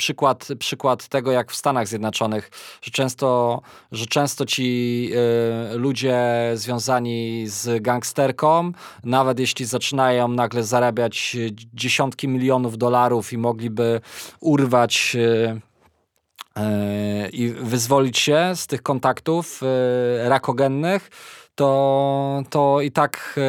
[0.00, 2.50] Przykład, przykład tego, jak w Stanach Zjednoczonych,
[2.82, 3.60] że często,
[3.92, 5.10] że często ci
[5.74, 6.18] y, ludzie
[6.54, 8.72] związani z gangsterką,
[9.04, 11.36] nawet jeśli zaczynają nagle zarabiać
[11.74, 14.00] dziesiątki milionów dolarów i mogliby
[14.40, 15.60] urwać y,
[17.32, 19.60] i wyzwolić się z tych kontaktów
[20.24, 21.10] rakogennych,
[21.54, 23.40] to, to i tak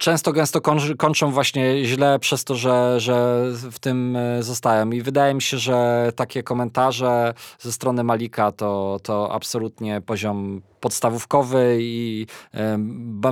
[0.00, 0.60] często gęsto
[0.98, 4.90] kończą właśnie źle przez to, że, że w tym e, zostają.
[4.90, 11.78] I wydaje mi się, że takie komentarze ze strony Malika to, to absolutnie poziom podstawówkowy
[11.80, 12.78] i e,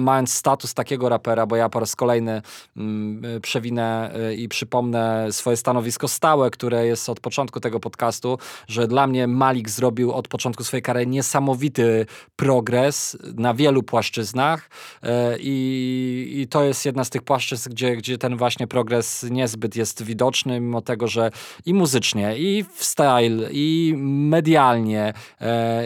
[0.01, 2.42] mając status takiego rapera, bo ja po raz kolejny
[2.76, 8.38] mm, e, przewinę e, i przypomnę swoje stanowisko stałe, które jest od początku tego podcastu,
[8.68, 14.70] że dla mnie Malik zrobił od początku swojej kariery niesamowity progres na wielu płaszczyznach
[15.40, 20.03] i, i to jest jedna z tych płaszczyzn, gdzie, gdzie ten właśnie progres niezbyt jest
[20.03, 21.30] widoczny, mimo tego, że
[21.66, 25.12] i muzycznie, i w style, i medialnie,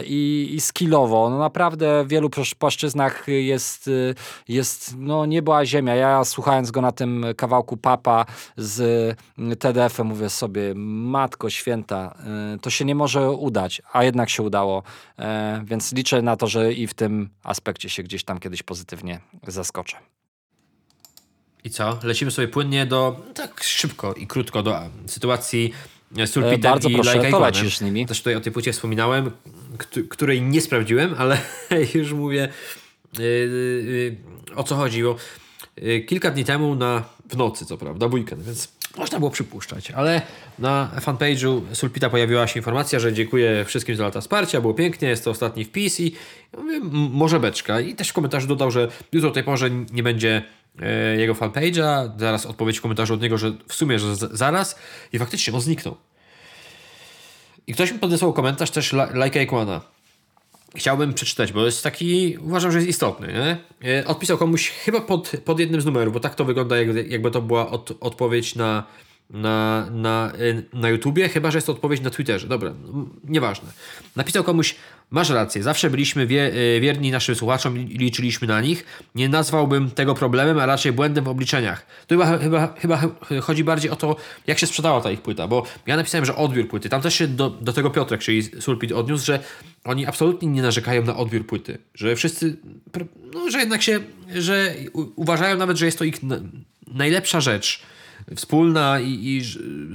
[0.05, 2.29] i, i skillowo, no naprawdę w wielu
[2.59, 3.89] płaszczyznach jest,
[4.47, 5.95] jest no niebo a ziemia.
[5.95, 8.25] Ja słuchając go na tym kawałku Papa
[8.57, 9.17] z
[9.59, 12.15] TDF-em mówię sobie, matko święta,
[12.55, 14.83] y, to się nie może udać, a jednak się udało.
[15.19, 19.19] E, więc liczę na to, że i w tym aspekcie się gdzieś tam kiedyś pozytywnie
[19.47, 19.97] zaskoczę.
[21.63, 21.99] I co?
[22.03, 25.73] Lecimy sobie płynnie do, tak szybko i krótko, do sytuacji
[26.25, 28.05] z e, Bardzo i proszę, to lecisz z nimi.
[28.05, 29.31] Też tutaj o tej płycie wspominałem,
[30.09, 31.37] której nie sprawdziłem, ale
[31.95, 32.49] już mówię
[33.19, 34.17] yy,
[34.55, 35.03] o co chodzi.
[35.03, 35.15] Bo
[36.07, 40.21] kilka dni temu na, w nocy, co prawda, weekend, więc można było przypuszczać, ale
[40.59, 45.23] na fanpage'u Sulpita pojawiła się informacja, że dziękuję wszystkim za lata wsparcia, było pięknie, jest
[45.23, 46.15] to ostatni wpis i
[46.57, 46.79] mówię,
[47.11, 47.79] może beczka.
[47.79, 50.43] I też w komentarzu dodał, że jutro o tej porze nie będzie e,
[51.17, 54.79] jego fanpage'a, zaraz odpowiedź w komentarzu od niego, że w sumie, że zaraz
[55.13, 55.97] i faktycznie on zniknął.
[57.67, 59.81] I ktoś mi podesłał komentarz też Like Aikwana.
[60.75, 63.27] Chciałbym przeczytać, bo jest taki, uważam, że jest istotny.
[63.27, 63.57] Nie?
[63.99, 67.41] E, odpisał komuś chyba pod, pod jednym z numerów, bo tak to wygląda, jakby to
[67.41, 68.83] była od, odpowiedź na,
[69.33, 72.47] na, na, y, na YouTubie, chyba że jest to odpowiedź na Twitterze.
[72.47, 72.73] Dobra,
[73.23, 73.69] nieważne.
[74.15, 74.75] Napisał komuś,
[75.11, 78.85] masz rację, zawsze byliśmy wie, y, wierni naszym słuchaczom i liczyliśmy na nich.
[79.15, 81.85] Nie nazwałbym tego problemem, a raczej błędem w obliczeniach.
[82.07, 83.01] To chyba, chyba, chyba
[83.41, 84.15] chodzi bardziej o to,
[84.47, 86.89] jak się sprzedała ta ich płyta, bo ja napisałem, że odbiór płyty.
[86.89, 89.39] Tam też się do, do tego Piotrek, czyli Sulpit odniósł, że
[89.83, 91.77] oni absolutnie nie narzekają na odbiór płyty.
[91.93, 92.57] Że wszyscy,
[93.33, 93.99] no, że jednak się,
[94.35, 94.75] że
[95.15, 96.15] uważają nawet, że jest to ich
[96.87, 97.83] najlepsza rzecz
[98.35, 99.41] wspólna i, i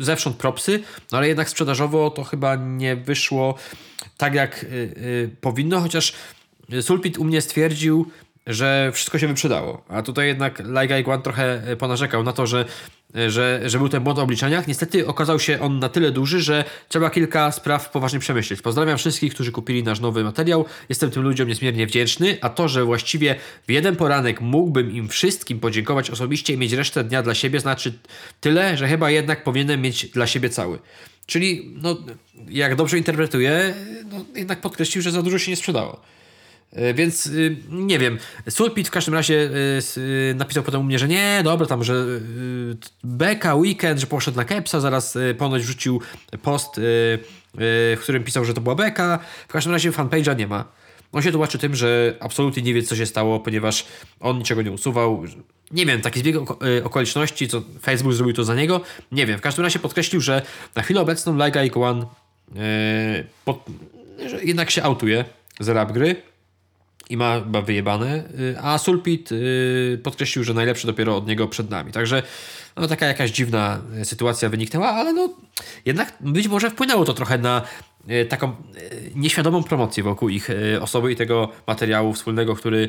[0.04, 3.54] zewsząd propsy, no ale jednak sprzedażowo to chyba nie wyszło
[4.16, 6.12] tak jak y, y, powinno, chociaż
[6.80, 8.10] Sulpit u mnie stwierdził,
[8.48, 9.84] że wszystko się wyprzedało.
[9.88, 12.64] A tutaj jednak Like One trochę ponarzekał na to, że
[13.14, 14.68] że, że był ten błąd w obliczeniach.
[14.68, 18.62] Niestety okazał się on na tyle duży, że trzeba kilka spraw poważnie przemyśleć.
[18.62, 20.64] Pozdrawiam wszystkich, którzy kupili nasz nowy materiał.
[20.88, 23.36] Jestem tym ludziom niezmiernie wdzięczny, a to, że właściwie
[23.68, 27.92] w jeden poranek mógłbym im wszystkim podziękować osobiście i mieć resztę dnia dla siebie, znaczy
[28.40, 30.78] tyle, że chyba jednak powinienem mieć dla siebie cały.
[31.26, 31.96] Czyli, no,
[32.48, 33.74] jak dobrze interpretuję,
[34.12, 36.00] no, jednak podkreślił, że za dużo się nie sprzedało.
[36.72, 38.18] E, więc y, nie wiem.
[38.48, 42.04] Sulpit w każdym razie y, y, napisał potem u mnie, że nie, dobra, tam, że
[43.04, 46.00] Beka, Weekend, że poszedł na Kepsa, zaraz ponoć wrzucił
[46.42, 46.80] post,
[47.96, 49.18] w którym pisał, że to była Beka.
[49.48, 50.64] W każdym razie fanpage'a nie ma.
[51.12, 53.86] On się tłumaczy tym, że absolutnie nie wie, co się stało, ponieważ
[54.20, 55.24] on niczego nie usuwał.
[55.70, 56.36] Nie wiem, taki zbieg
[56.84, 58.80] okoliczności, co Facebook zrobił to za niego.
[59.12, 59.38] Nie wiem.
[59.38, 60.42] W każdym razie podkreślił, że
[60.74, 62.06] na chwilę obecną Like Ike One
[64.42, 65.24] jednak się autuje
[65.60, 66.16] z rap gry
[67.08, 71.70] i ma, ma wyjebane, y, a Sulpit y, podkreślił, że najlepszy dopiero od niego przed
[71.70, 71.92] nami.
[71.92, 72.22] Także
[72.76, 75.34] no, taka jakaś dziwna sytuacja wyniknęła, ale no
[75.84, 77.62] jednak być może wpłynęło to trochę na
[78.10, 78.56] y, taką
[79.14, 80.48] nieświadomą promocję wokół ich
[80.80, 82.88] osoby i tego materiału wspólnego, który,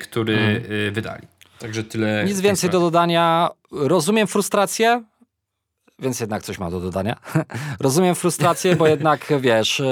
[0.00, 0.92] który hmm.
[0.92, 1.26] wydali.
[1.58, 2.24] Także tyle.
[2.26, 3.48] Nic więcej do dodania.
[3.70, 5.02] Rozumiem frustrację,
[5.98, 7.16] więc jednak coś ma do dodania.
[7.80, 9.82] Rozumiem frustrację, bo jednak wiesz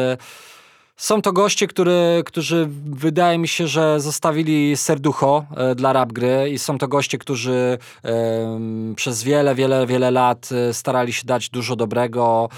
[0.97, 6.51] są to goście, który, którzy wydaje mi się, że zostawili serducho e, dla rap gry
[6.51, 7.79] i są to goście, którzy
[8.97, 12.49] przez wiele, wiele, wiele lat e, starali się dać dużo dobrego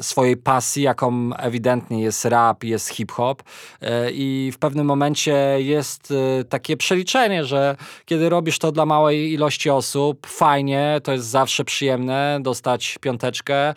[0.00, 3.42] swojej pasji, jaką ewidentnie jest rap, jest hip-hop
[3.80, 6.12] e, i w pewnym momencie jest
[6.48, 7.76] takie przeliczenie, że
[8.06, 13.74] kiedy robisz to dla małej ilości osób, fajnie, to jest zawsze przyjemne dostać piąteczkę,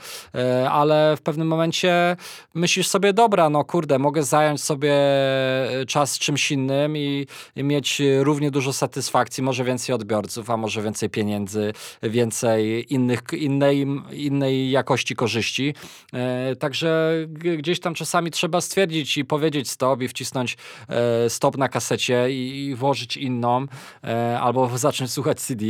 [0.72, 2.18] ale w pewnym momencie
[2.54, 8.02] myślisz sobie, dobra, no kurde, mogę zająć sobie e, czas czymś innym i, i mieć
[8.20, 15.16] równie dużo satysfakcji, może więcej odbiorców, a może więcej pieniędzy, więcej innych, innej, innej jakości
[15.16, 15.74] korzyści.
[16.14, 17.14] E, także
[17.58, 20.58] gdzieś tam czasami trzeba stwierdzić i powiedzieć stop i wcisnąć
[20.90, 23.66] e, stop na kasecie i, i włożyć inną,
[24.04, 25.66] e, albo zacząć słuchać CD.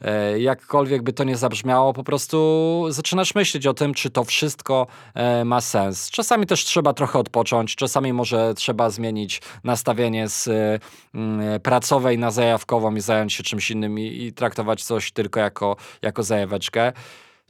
[0.00, 4.86] E, jakkolwiek by to nie zabrzmiało, po prostu zaczynasz myśleć o tym, czy to wszystko
[5.14, 6.10] e, ma sens.
[6.10, 7.76] Czasami też trzeba trochę odpocząć.
[7.76, 10.80] Czasami może trzeba zmienić nastawienie z y,
[11.56, 15.76] y, pracowej na zajawkową i zająć się czymś innym i, i traktować coś tylko jako,
[16.02, 16.92] jako zajaweczkę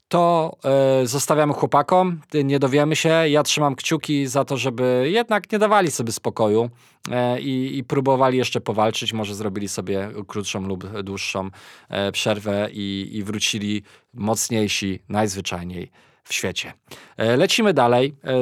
[0.09, 0.57] to
[1.03, 3.09] y, zostawiamy chłopakom, nie dowiemy się.
[3.09, 6.71] Ja trzymam kciuki za to, żeby jednak nie dawali sobie spokoju
[7.09, 9.13] y, i, próbowali jeszcze powalczyć.
[9.13, 13.83] Może zrobili sobie krótszą lub dłuższą y, przerwę i, i wrócili
[14.15, 15.91] mocniejsi najzwyczajniej
[16.27, 16.73] w świecie.
[17.17, 18.15] E, lecimy dalej.
[18.25, 18.35] E,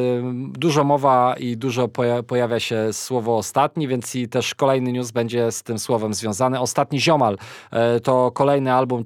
[0.53, 1.89] dużo mowa i dużo
[2.27, 6.61] pojawia się słowo ostatni, więc i też kolejny news będzie z tym słowem związany.
[6.61, 7.37] Ostatni Ziomal
[7.71, 9.05] e, to kolejny album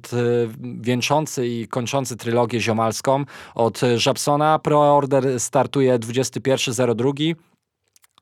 [0.81, 3.24] wieńczący i kończący trylogię ziomalską
[3.55, 4.59] od Żabsona.
[4.59, 7.35] Preorder startuje 21.02.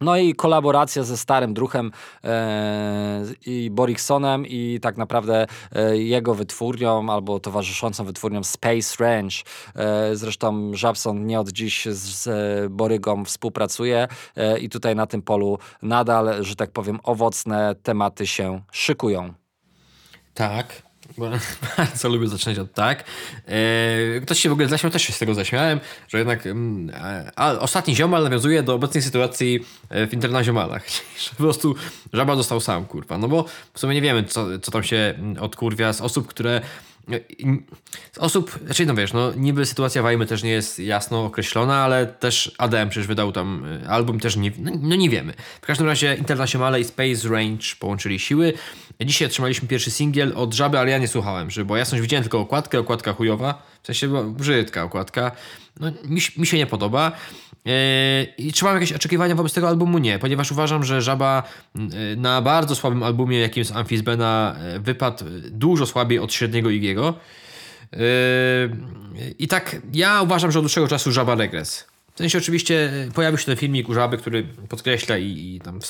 [0.00, 1.92] No i kolaboracja ze starym druhem
[2.24, 9.36] e, i Boriksonem i tak naprawdę e, jego wytwórnią albo towarzyszącą wytwórnią Space Range.
[9.74, 12.28] E, zresztą Żabson nie od dziś z, z
[12.72, 18.62] Borygą współpracuje e, i tutaj na tym polu nadal, że tak powiem, owocne tematy się
[18.72, 19.32] szykują.
[20.34, 20.85] Tak.
[21.76, 23.04] Bardzo lubię zaczynać od tak.
[23.46, 26.96] E, ktoś się w ogóle zaśmiał, też się z tego zaśmiałem, że jednak mm,
[27.36, 30.88] a, ostatni ziomal nawiązuje do obecnej sytuacji e, w internaziomalach.
[31.24, 31.74] że po prostu
[32.12, 33.18] żaba dostał sam, kurwa.
[33.18, 36.60] No bo w sumie nie wiemy, co, co tam się mm, odkurwia z osób, które
[38.18, 42.54] osób, znaczy no wiesz, no niby sytuacja Wajmy też nie jest jasno określona, ale też
[42.58, 45.34] ADM przecież wydał tam e, album, też nie, no, no nie wiemy.
[45.62, 48.52] W każdym razie Internationale i Space Range połączyli siły.
[49.00, 52.40] Dzisiaj otrzymaliśmy pierwszy singiel od Żaby, ale ja nie słuchałem, że, bo jasność widziałem tylko
[52.40, 55.32] okładkę, okładka chujowa, w sensie brzydka okładka.
[55.80, 57.12] No, mi, mi się nie podoba.
[57.66, 59.98] E, I czy mam jakieś oczekiwania wobec tego albumu?
[59.98, 61.42] Nie, ponieważ uważam, że Żaba
[61.74, 67.14] e, na bardzo słabym albumie, jakim jest Amphizbena, e, wypadł dużo słabiej od średniego Igiego.
[69.38, 71.86] I tak ja uważam, że od dłuższego czasu Żaba regres.
[72.14, 75.80] W sensie oczywiście pojawił się ten filmik u Żaby, który podkreśla i, i tam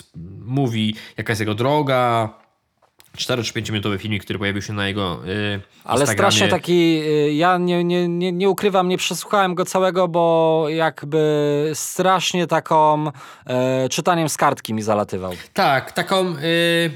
[0.47, 2.35] mówi, jaka jest jego droga,
[3.17, 7.35] 4 czy 5 minutowy filmik, który pojawił się na jego yy, Ale strasznie taki, yy,
[7.35, 13.89] ja nie, nie, nie, nie ukrywam, nie przesłuchałem go całego, bo jakby strasznie taką yy,
[13.91, 15.33] czytaniem z kartki mi zalatywał.
[15.53, 16.91] Tak, taką, y,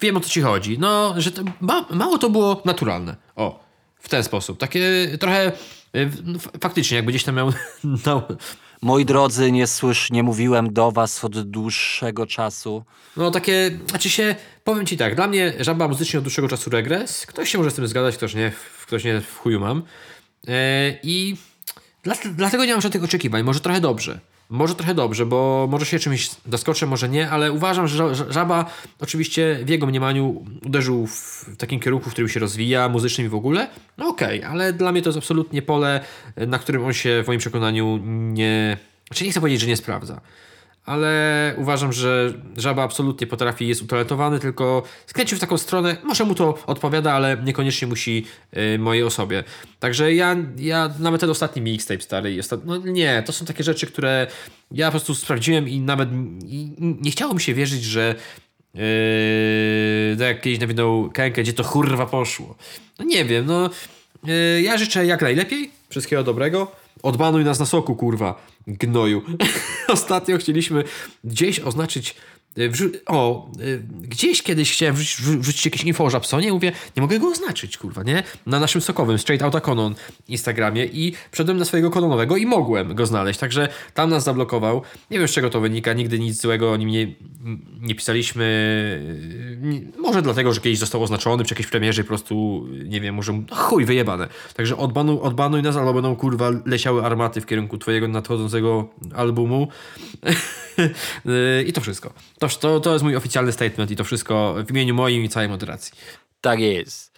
[0.00, 3.64] wiem o co ci chodzi, no, że to, ma, mało to było naturalne, o,
[3.98, 5.52] w ten sposób, takie trochę
[6.24, 7.52] no, faktycznie, jakby gdzieś tam miał
[8.86, 12.84] Moi drodzy, nie słysz, nie mówiłem do was od dłuższego czasu.
[13.16, 14.34] No takie, znaczy się,
[14.64, 17.26] powiem ci tak, dla mnie żaba muzycznie od dłuższego czasu regres.
[17.26, 18.52] Ktoś się może z tym zgadać, ktoś nie,
[18.86, 19.82] ktoś nie w chuju mam.
[20.46, 20.54] Yy,
[21.02, 21.36] I
[22.36, 24.20] dlatego nie mam żadnych oczekiwań, może trochę dobrze.
[24.50, 28.70] Może trochę dobrze, bo może się czymś zaskoczę, może nie, ale uważam, że Żaba
[29.00, 33.34] oczywiście w jego mniemaniu uderzył w takim kierunku, w którym się rozwija, muzycznym i w
[33.34, 33.68] ogóle.
[33.98, 36.00] No okej, okay, ale dla mnie to jest absolutnie pole,
[36.36, 38.76] na którym on się w moim przekonaniu nie...
[39.06, 40.20] Znaczy nie chcę powiedzieć, że nie sprawdza
[40.86, 46.34] ale uważam, że Żaba absolutnie potrafi, jest utalentowany, tylko skręcił w taką stronę, może mu
[46.34, 48.26] to odpowiada, ale niekoniecznie musi
[48.56, 49.44] y, mojej osobie.
[49.80, 52.60] Także ja, ja nawet ten ostatni mixtape stary, ostat...
[52.64, 54.26] no nie, to są takie rzeczy, które
[54.70, 56.08] ja po prostu sprawdziłem i nawet
[56.46, 58.14] i, nie chciało mi się wierzyć, że
[58.74, 62.56] yy, jak kiedyś nawinął gdzie to kurwa poszło.
[62.98, 63.70] No nie wiem, no
[64.24, 66.72] yy, ja życzę jak najlepiej, wszystkiego dobrego,
[67.02, 68.34] odbanuj nas na soku, kurwa
[68.66, 69.22] gnoju.
[69.88, 70.84] Ostatnio chcieliśmy
[71.24, 72.14] gdzieś oznaczyć
[73.06, 77.28] o, e, gdzieś kiedyś chciałem wrzucić, wrzucić jakieś info o Żabsonie, mówię, nie mogę go
[77.28, 78.22] oznaczyć, kurwa, nie?
[78.46, 79.94] Na naszym sokowym, Straight Outta Conon
[80.28, 84.82] Instagramie i wszedłem na swojego kononowego i mogłem go znaleźć, także tam nas zablokował.
[85.10, 87.14] Nie wiem z czego to wynika, nigdy nic złego o nim nie,
[87.80, 88.46] nie pisaliśmy.
[89.98, 93.42] Może dlatego, że kiedyś został oznaczony przy jakiejś premierze i po prostu, nie wiem, może
[93.52, 94.28] chuj, wyjebane.
[94.54, 99.68] Także odbanuj, odbanuj nas, albo będą, kurwa, leciały armaty w kierunku twojego nadchodzącego albumu.
[101.66, 102.12] I to wszystko.
[102.38, 105.48] To, to, to jest mój oficjalny statement i to wszystko w imieniu moim i całej
[105.48, 105.92] moderacji.
[106.40, 107.16] Tak jest.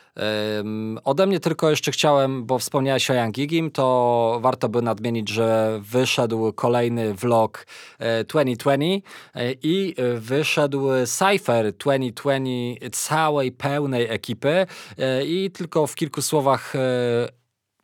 [0.57, 5.29] Um, ode mnie tylko jeszcze chciałem, bo wspomniałeś o Young Gigim, to warto by nadmienić,
[5.29, 7.67] że wyszedł kolejny vlog
[7.99, 14.67] e, 2020 e, i wyszedł Cypher 2020 całej pełnej ekipy
[14.99, 16.79] e, i tylko w kilku słowach e,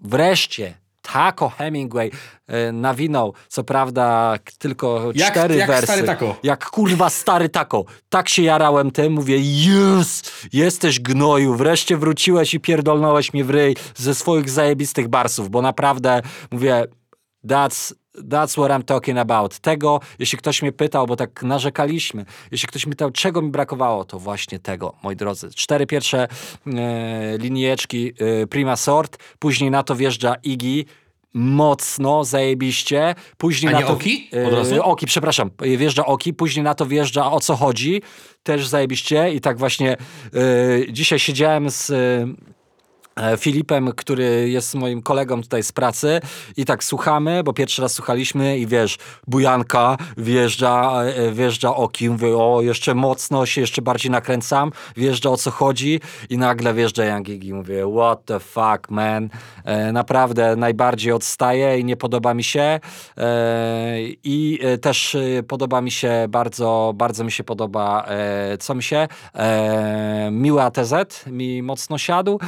[0.00, 0.83] wreszcie
[1.14, 2.10] Taco Hemingway
[2.46, 5.86] e, nawinął, co prawda tylko jak, cztery jak wersy.
[5.86, 6.36] Stary taco.
[6.42, 7.84] Jak kurwa stary tako.
[8.08, 13.76] Tak się jarałem tym, mówię, yes, jesteś gnoju, wreszcie wróciłeś i pierdolnąłeś mnie w ryj
[13.96, 16.84] ze swoich zajebistych barsów, bo naprawdę, mówię,
[17.46, 17.94] that's
[18.30, 19.58] That's what I'm talking about.
[19.58, 24.04] Tego, jeśli ktoś mnie pytał, bo tak narzekaliśmy, jeśli ktoś mnie pytał, czego mi brakowało,
[24.04, 25.50] to właśnie tego, moi drodzy.
[25.50, 26.28] Cztery pierwsze
[26.66, 28.12] e, linijeczki
[28.42, 30.84] e, Prima Sort, później na to wjeżdża Iggy,
[31.34, 33.14] mocno, zajebiście.
[33.36, 34.28] Później A na to, Oki?
[34.72, 35.50] E, oki, przepraszam.
[35.76, 38.02] Wjeżdża Oki, później na to wjeżdża O co chodzi.
[38.42, 39.96] Też zajebiście i tak właśnie e,
[40.92, 41.92] dzisiaj siedziałem z
[43.36, 46.20] Filipem, który jest moim kolegą tutaj z pracy.
[46.56, 52.36] I tak słuchamy, bo pierwszy raz słuchaliśmy i wiesz, bujanka wjeżdża, e, wjeżdża oki, mówię,
[52.36, 56.00] o jeszcze mocno się jeszcze bardziej nakręcam, wjeżdża o co chodzi.
[56.30, 59.28] I nagle wjeżdża Young Gigi, mówię, what the fuck man,
[59.64, 62.80] e, naprawdę najbardziej odstaje i nie podoba mi się.
[64.24, 65.16] I też
[65.48, 68.06] podoba mi się bardzo, bardzo mi się podoba,
[68.60, 69.08] co mi się,
[70.30, 70.94] miły ATZ
[71.26, 72.38] mi mocno siadł,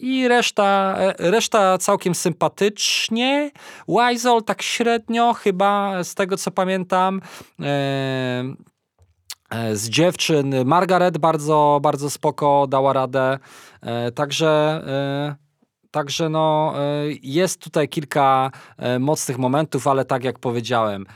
[0.00, 3.50] i reszta, reszta całkiem sympatycznie.
[3.88, 7.20] Wizol tak średnio, chyba z tego co pamiętam.
[7.60, 8.44] E,
[9.50, 13.38] e, z dziewczyn Margaret bardzo, bardzo spoko dała radę.
[13.82, 14.82] E, także.
[15.90, 16.74] Także no,
[17.22, 18.50] jest tutaj kilka
[19.00, 21.06] mocnych momentów, ale tak jak powiedziałem,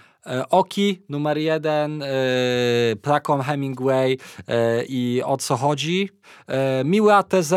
[0.51, 2.05] Oki numer jeden,
[3.03, 4.19] Placom Hemingway
[4.89, 6.09] i o co chodzi.
[6.85, 7.55] Miły ATZ,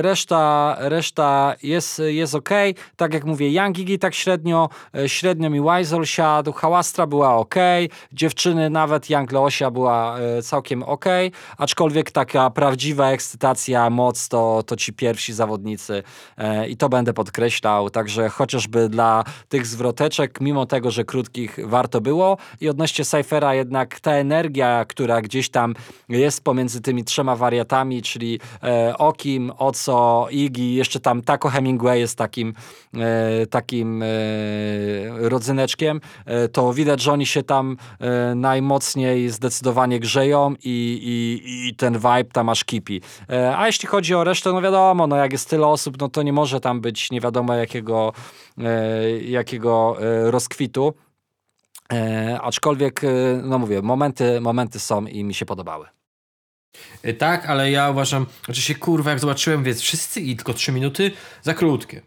[0.00, 2.48] reszta, reszta jest, jest ok.
[2.96, 4.68] Tak jak mówię, Young Gigi tak średnio,
[5.06, 7.54] średnio mi Weisel siadł, Hałastra była ok,
[8.12, 11.04] dziewczyny nawet Young Leosia była całkiem ok,
[11.58, 16.02] aczkolwiek taka prawdziwa ekscytacja, moc to, to ci pierwsi zawodnicy
[16.68, 22.36] i to będę podkreślał, także chociażby dla tych zwroteczek, mimo tego, że krótkich warto było
[22.60, 25.74] i odnośnie Cyphera jednak ta energia, która gdzieś tam
[26.08, 32.18] jest pomiędzy tymi trzema wariatami, czyli e, Okim, Oco, Iggy, jeszcze tam Taco Hemingway jest
[32.18, 32.54] takim
[32.94, 34.06] e, takim e,
[35.18, 41.74] rodzyneczkiem, e, to widać, że oni się tam e, najmocniej zdecydowanie grzeją i, i, i
[41.74, 43.00] ten vibe tam aż kipi.
[43.30, 46.22] E, a jeśli chodzi o resztę, no wiadomo, no jak jest tyle osób, no to
[46.22, 48.12] nie może tam być nie wiadomo jakiego,
[49.20, 50.94] jakiego rozkwitu.
[51.92, 53.08] E, aczkolwiek, e,
[53.42, 55.86] no mówię, momenty, momenty są i mi się podobały.
[57.02, 60.72] E, tak, ale ja uważam, znaczy się kurwa, jak zobaczyłem, więc wszyscy i tylko 3
[60.72, 61.10] minuty
[61.42, 62.02] za krótkie.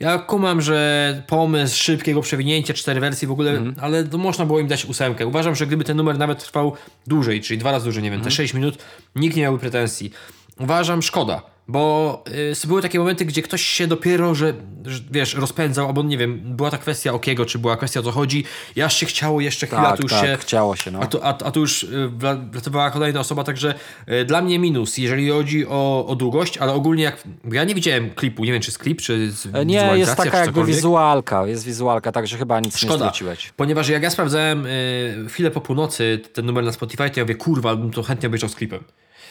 [0.00, 3.74] Ja kumam, że pomysł szybkiego przewinięcia, cztery wersje w ogóle, mm.
[3.80, 5.26] ale to można było im dać ósemkę.
[5.26, 8.24] Uważam, że gdyby ten numer nawet trwał dłużej, czyli dwa razy dłużej, nie wiem, mm.
[8.24, 8.64] te 6 mhm.
[8.64, 10.12] minut, nikt nie miałby pretensji.
[10.58, 12.24] Uważam, szkoda bo
[12.64, 14.54] y, były takie momenty, gdzie ktoś się dopiero, że,
[14.86, 18.10] że, wiesz, rozpędzał, albo nie wiem, była ta kwestia Okiego, czy była kwestia o co
[18.10, 18.44] chodzi,
[18.84, 20.36] aż się chciało jeszcze chwilę, tak, tu już tak, się...
[20.36, 21.00] chciało się, no.
[21.00, 22.08] A tu, a, a tu już y,
[22.52, 23.74] wlatowała kolejna osoba, także
[24.08, 27.22] y, dla mnie minus, jeżeli chodzi o, o długość, ale ogólnie jak...
[27.52, 30.38] Ja nie widziałem klipu, nie wiem, czy jest klip, czy z e, Nie, jest taka
[30.38, 33.52] jakby wizualka, jest wizualka, także chyba nic Szkoda, nie zwróciłeś.
[33.56, 37.34] ponieważ jak ja sprawdzałem y, chwilę po północy ten numer na Spotify, to ja mówię,
[37.34, 38.84] kurwa, bym to chętnie obejrzał z klipem.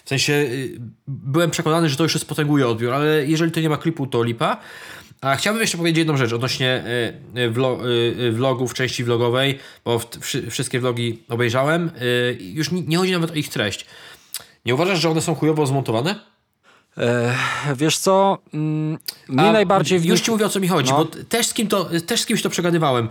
[0.08, 3.78] W sensie y, byłem przekonany, że to już spotęguje odbiór, ale jeżeli to nie ma
[3.78, 4.58] klipu, to lipa.
[5.22, 6.84] A chciałbym jeszcze powiedzieć jedną rzecz odnośnie
[7.36, 7.80] y, y, vlog,
[8.32, 10.02] vlogów, części vlogowej, bo
[10.50, 11.92] wszystkie vlogi obejrzałem.
[12.40, 13.86] Już nie chodzi nawet o ich treść.
[14.66, 16.16] Nie uważasz, że one są chujowo zmontowane?
[17.76, 18.98] wiesz co, mm,
[19.30, 20.04] mi A, najbardziej...
[20.04, 20.98] Już ci mówię o co mi chodzi, no.
[20.98, 23.10] bo też z, kim to, też z kimś to przegadywałem.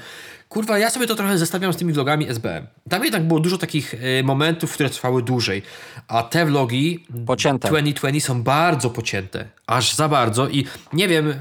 [0.49, 2.67] Kurwa, ja sobie to trochę zestawiam z tymi vlogami SBM.
[2.89, 5.63] Tam jednak było dużo takich y, momentów, które trwały dłużej.
[6.09, 7.69] A te vlogi pocięte.
[7.69, 9.49] 2020 są bardzo pocięte.
[9.67, 10.49] Aż za bardzo.
[10.49, 11.35] I nie wiem,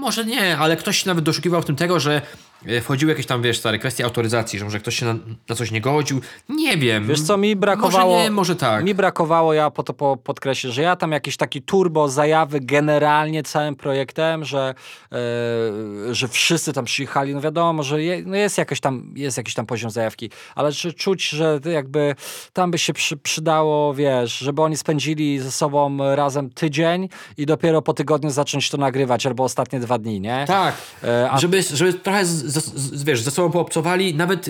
[0.00, 2.22] może nie, ale ktoś się nawet doszukiwał w tym tego, że
[2.66, 5.14] E, wchodziły jakieś tam, wiesz, stare kwestie autoryzacji, że może ktoś się na,
[5.48, 6.20] na, coś nie godził.
[6.48, 7.06] Nie wiem.
[7.06, 8.12] Wiesz co, mi brakowało...
[8.12, 8.84] Może nie, może tak.
[8.84, 13.42] Mi brakowało, ja po to po, podkreślę, że ja tam jakiś taki turbo zajawy generalnie
[13.42, 14.74] całym projektem, że,
[15.12, 19.54] e, że wszyscy tam przyjechali, no wiadomo, że je, no jest, jakoś tam, jest jakiś
[19.54, 22.14] tam poziom zajawki, ale czy czuć, że jakby
[22.52, 27.71] tam by się przy, przydało, wiesz, żeby oni spędzili ze sobą razem tydzień i dopiero
[27.80, 30.44] po tygodniu zacząć to nagrywać, albo ostatnie dwa dni, nie?
[30.46, 31.38] Tak, e, a...
[31.38, 32.44] żeby, żeby trochę z,
[32.74, 34.46] z, wiesz, ze sobą poobcowali, nawet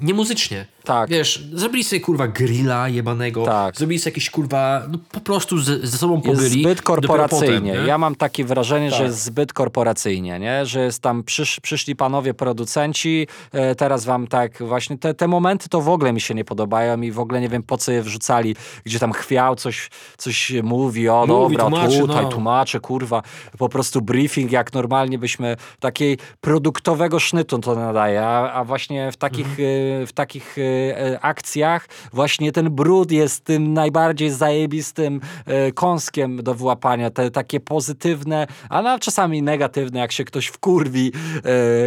[0.00, 0.66] nie muzycznie.
[0.88, 1.10] Tak.
[1.10, 3.76] Wiesz, zrobili sobie kurwa grilla jebanego, tak.
[3.76, 6.42] zrobili sobie jakieś kurwa, no po prostu ze, ze sobą pobyli.
[6.42, 7.72] Jest zbyt korporacyjnie.
[7.72, 8.98] Potem, ja mam takie wrażenie, tak.
[8.98, 10.66] że jest zbyt korporacyjnie, nie?
[10.66, 15.68] Że jest tam, przysz, przyszli panowie producenci, e, teraz wam tak właśnie, te, te momenty
[15.68, 18.02] to w ogóle mi się nie podobają i w ogóle nie wiem po co je
[18.02, 22.28] wrzucali, gdzie tam chwiał coś, coś mówi, o mówi, dobra, tłumaczy, tutaj no.
[22.28, 23.22] tłumaczę, kurwa,
[23.58, 29.16] po prostu briefing, jak normalnie byśmy takiej produktowego sznytu to nadaje, a, a właśnie w
[29.16, 30.06] takich, mhm.
[30.06, 30.77] w takich e,
[31.20, 37.10] akcjach właśnie ten brud jest tym najbardziej zajebistym e, kąskiem do wyłapania.
[37.10, 41.12] Te takie pozytywne, a nawet czasami negatywne, jak się ktoś wkurwi,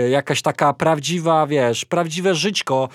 [0.09, 2.89] jakaś taka prawdziwa, wiesz, prawdziwe żyćko,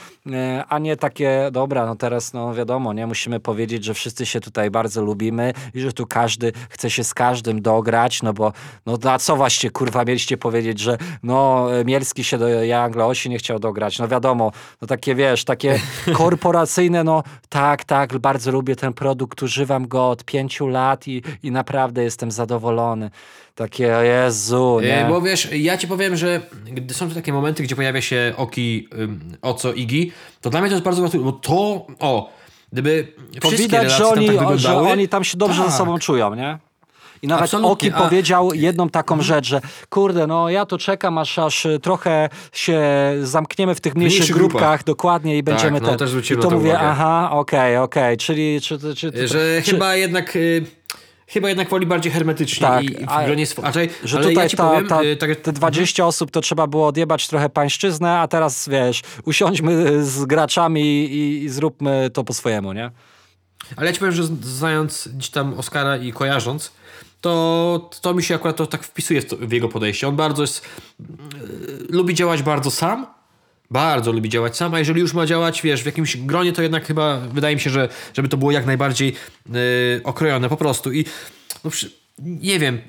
[0.69, 4.71] a nie takie, dobra, no teraz no wiadomo, nie, musimy powiedzieć, że wszyscy się tutaj
[4.71, 8.53] bardzo lubimy i że tu każdy chce się z każdym dograć, no bo
[8.87, 13.39] no na co właśnie kurwa mieliście powiedzieć, że no Mielski się do ja Anglo-Osi nie
[13.39, 13.99] chciał dograć.
[13.99, 15.81] No wiadomo, no takie wiesz, takie
[16.13, 21.51] korporacyjne, no tak, tak, bardzo lubię ten produkt, używam go od pięciu lat i, i
[21.51, 23.11] naprawdę jestem zadowolony.
[23.55, 25.07] Takie, Jezu, nie?
[25.07, 28.35] E, bo wiesz, ja ci powiem, że gdy są to takie momenty, gdzie pojawia się
[28.37, 28.89] Oki,
[29.43, 32.31] Oco, Igi, to dla mnie to jest bardzo ważne, bo to, o,
[32.73, 35.71] gdyby to widać, że oni, tak że oni tam się dobrze tak.
[35.71, 36.59] ze sobą czują, nie?
[37.23, 37.73] I nawet Absolutnie.
[37.73, 38.03] Oki A...
[38.03, 39.27] powiedział jedną taką mhm.
[39.27, 42.83] rzecz, że kurde, no ja to czekam, aż, aż trochę się
[43.23, 44.85] zamkniemy w tych mniejszych, mniejszych grupkach, grupach.
[44.85, 45.95] dokładnie i tak, będziemy no,
[46.31, 46.89] I to mówię, uwagę.
[46.89, 48.17] aha, okej, okay, okej, okay.
[48.17, 48.61] czyli...
[48.61, 50.37] Czy, czy, czy, że czy, chyba jednak...
[50.37, 50.67] Y
[51.27, 54.87] chyba jednak woli bardziej hermetycznie tak, i w gronie raczej, Że tutaj ja ta, powiem,
[54.87, 56.09] ta, y, tak, te 20 mhm.
[56.09, 61.49] osób to trzeba było odjebać trochę pańszczyznę, a teraz wiesz, usiądźmy z graczami i, i
[61.49, 62.91] zróbmy to po swojemu, nie?
[63.77, 66.73] Ale ja ci powiem, że znając gdzieś tam Oscara i kojarząc,
[67.27, 70.09] to, to mi się akurat to tak wpisuje w, jego podejście.
[70.09, 70.67] On bardzo jest,
[71.01, 71.07] yy,
[71.89, 73.07] lubi działać bardzo sam,
[73.71, 74.79] bardzo lubi działać sama.
[74.79, 77.89] Jeżeli już ma działać, wiesz, w jakimś gronie, to jednak chyba wydaje mi się, że
[78.15, 79.15] żeby to było jak najbardziej
[79.47, 79.55] yy,
[80.05, 80.93] okrojone po prostu.
[80.93, 81.05] I
[81.65, 82.81] no, przy, nie wiem,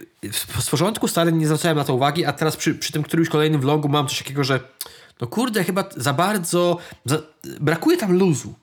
[0.60, 3.62] z porządku stary nie zwracałem na to uwagi, a teraz przy, przy tym którymś kolejnym
[3.62, 4.60] vlogu mam coś takiego, że
[5.22, 7.22] no kurde, chyba za bardzo za,
[7.60, 8.54] brakuje tam luzu.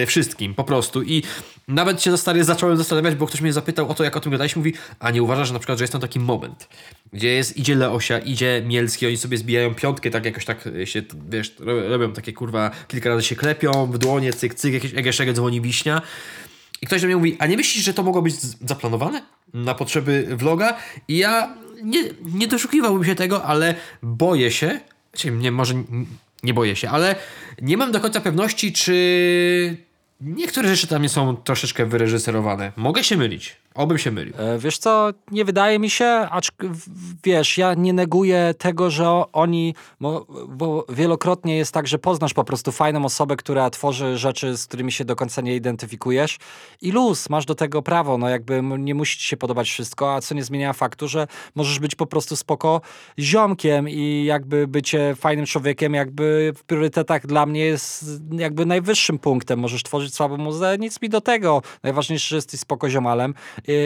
[0.00, 1.02] Yy, wszystkim po prostu.
[1.02, 1.22] I
[1.68, 4.60] nawet się stary zacząłem zastanawiać, bo ktoś mnie zapytał o to, jak o tym gadaliśmy.
[4.60, 6.68] Mówi, a nie uważasz, że na przykład, że jest tam taki moment,
[7.12, 11.54] gdzie jest, idzie Leosia, idzie Mielski, oni sobie zbijają piątkę, tak jakoś tak się, wiesz,
[11.88, 16.02] robią takie kurwa, kilka razy się klepią w dłonie, cyk, cyk, jakieś, jakieś dzwoni wiśnia.
[16.82, 19.22] I ktoś do mnie mówi, a nie myślisz, że to mogło być zaplanowane
[19.54, 20.76] na potrzeby vloga?
[21.08, 22.02] I ja nie,
[22.34, 24.80] nie doszukiwałbym się tego, ale boję się,
[25.12, 25.74] czyli nie, może
[26.42, 27.16] nie boję się, ale
[27.62, 29.87] nie mam do końca pewności, czy
[30.20, 32.72] niektóre rzeczy tam są troszeczkę wyreżyserowane.
[32.76, 33.56] Mogę się mylić.
[33.74, 34.34] Obym się mylił.
[34.38, 36.48] E, wiesz co, nie wydaje mi się, acz
[37.24, 39.74] wiesz, ja nie neguję tego, że oni,
[40.48, 44.92] bo, wielokrotnie jest tak, że poznasz po prostu fajną osobę, która tworzy rzeczy, z którymi
[44.92, 46.38] się do końca nie identyfikujesz
[46.82, 50.20] i luz, masz do tego prawo, no jakby nie musi ci się podobać wszystko, a
[50.20, 52.80] co nie zmienia faktu, że możesz być po prostu spoko
[53.18, 59.58] ziomkiem i jakby bycie fajnym człowiekiem jakby w priorytetach dla mnie jest jakby najwyższym punktem.
[59.58, 61.62] Możesz tworzyć słabą muzę, nic mi do tego.
[61.82, 63.34] Najważniejsze, że jesteś spoko ziomalem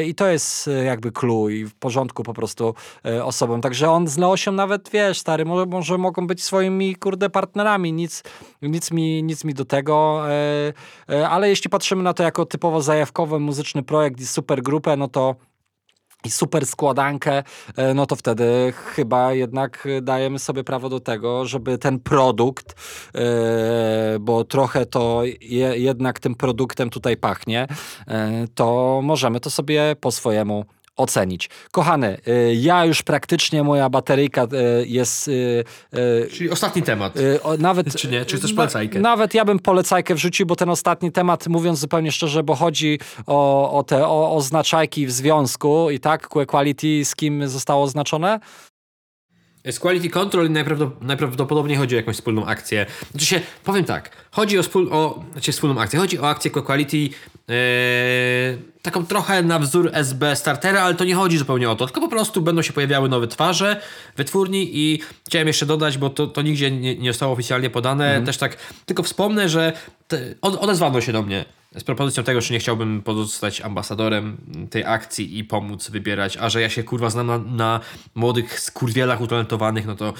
[0.07, 3.61] i to jest e, jakby clue i w porządku po prostu e, osobą.
[3.61, 7.93] Także on z Leosiem nawet, wiesz, stary, może, może mogą być swoimi, kurde, partnerami.
[7.93, 8.23] Nic,
[8.63, 10.23] nic, mi, nic mi do tego.
[11.09, 15.09] E, ale jeśli patrzymy na to jako typowo zajawkowy muzyczny projekt i super grupę, no
[15.09, 15.37] to
[16.25, 17.43] i super składankę,
[17.77, 22.75] e, no to wtedy chyba jednak dajemy sobie prawo do tego, żeby ten produkt,
[23.15, 25.23] e, bo trochę to
[25.77, 27.67] jednak tym produktem tutaj pachnie,
[28.09, 30.65] e, to możemy to sobie po swojemu
[30.97, 31.51] ocenić.
[31.71, 35.29] Kochany, y, ja już praktycznie moja bateryjka y, jest...
[35.29, 35.65] Y,
[36.31, 37.15] Czyli ostatni temat.
[37.59, 38.25] Nawet, Czy nie?
[38.25, 39.01] Czy chcesz polecajkę?
[39.01, 43.73] Nawet ja bym polecajkę wrzucił, bo ten ostatni temat, mówiąc zupełnie szczerze, bo chodzi o,
[43.79, 48.41] o te o, oznaczajki w związku i tak, quality z kim zostało oznaczone?
[49.71, 50.51] Z Quality Control
[51.01, 52.87] najprawdopodobniej chodzi o jakąś wspólną akcję.
[53.11, 56.97] Znaczy się, powiem tak, chodzi o, spól, o znaczy wspólną akcję, chodzi o akcję Quality
[56.97, 57.13] yy,
[58.83, 62.09] taką trochę na wzór SB Startera, ale to nie chodzi zupełnie o to, tylko po
[62.09, 63.81] prostu będą się pojawiały nowe twarze
[64.17, 68.27] wytwórni i chciałem jeszcze dodać, bo to, to nigdzie nie, nie zostało oficjalnie podane, mhm.
[68.27, 68.57] też tak
[68.87, 69.73] tylko wspomnę, że
[70.09, 71.45] te, odezwano się do mnie
[71.77, 74.37] z propozycją tego, czy nie chciałbym pozostać ambasadorem
[74.71, 77.81] tej akcji i pomóc wybierać, a że ja się kurwa znam na, na
[78.15, 80.15] młodych skurwielach utalentowanych, no to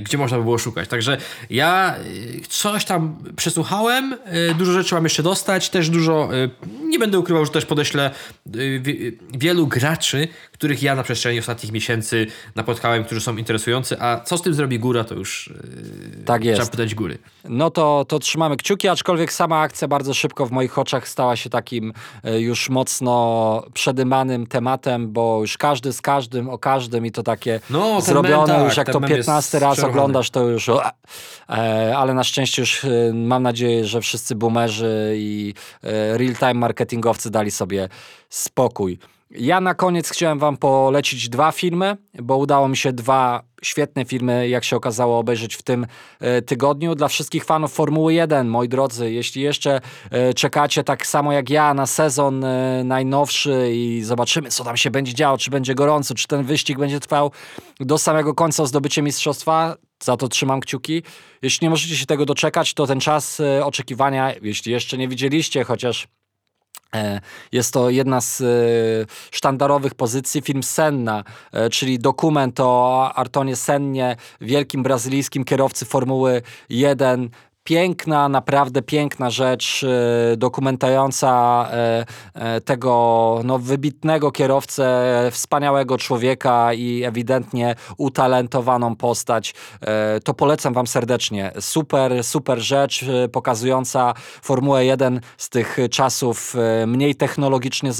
[0.00, 0.88] gdzie można by było szukać.
[0.88, 1.16] Także
[1.50, 2.02] ja e,
[2.48, 6.28] coś tam przesłuchałem, e, dużo rzeczy mam jeszcze dostać, też dużo,
[6.84, 8.10] nie będę ukrywał, że też podeślę
[9.38, 14.42] wielu graczy, których ja na przestrzeni ostatnich miesięcy napotkałem, którzy są interesujący, a co z
[14.42, 15.52] tym zrobi góra, to już
[16.24, 16.60] tak jest.
[16.60, 17.18] trzeba pytać góry.
[17.44, 21.50] No to, to trzymamy kciuki, aczkolwiek sama akcja bardzo szybko w moich oczach stała się
[21.50, 21.92] takim
[22.38, 28.00] już mocno przedymanym tematem, bo już każdy z każdym o każdym i to takie no,
[28.00, 30.82] zrobione już jak to 15 raz oglądasz, to już o,
[31.48, 37.30] e, ale na szczęście już e, mam nadzieję, że wszyscy boomerzy i e, real-time marketingowcy
[37.30, 37.88] dali sobie
[38.28, 38.98] spokój.
[39.30, 44.48] Ja na koniec chciałem wam polecić dwa filmy, bo udało mi się dwa świetne filmy,
[44.48, 45.86] jak się okazało, obejrzeć w tym
[46.20, 46.94] e, tygodniu.
[46.94, 51.74] Dla wszystkich fanów Formuły 1, moi drodzy, jeśli jeszcze e, czekacie tak samo jak ja
[51.74, 56.28] na sezon e, najnowszy i zobaczymy, co tam się będzie działo, czy będzie gorąco, czy
[56.28, 57.30] ten wyścig będzie trwał
[57.80, 61.02] do samego końca zdobycie mistrzostwa, za to trzymam kciuki.
[61.42, 66.08] Jeśli nie możecie się tego doczekać, to ten czas oczekiwania, jeśli jeszcze nie widzieliście, chociaż
[67.52, 68.44] jest to jedna z e,
[69.30, 77.30] sztandarowych pozycji, film Senna, e, czyli dokument o Artonie Sennie, wielkim brazylijskim kierowcy Formuły 1,
[77.68, 79.84] piękna, naprawdę piękna rzecz,
[80.32, 89.54] e, dokumentująca e, e, tego no, wybitnego kierowcę, wspaniałego człowieka i ewidentnie utalentowaną postać.
[90.24, 91.52] To polecam Wam serdecznie.
[91.60, 96.54] Super, super rzecz, pokazująca Formułę 1 z tych czasów
[96.86, 97.92] mniej technologicznie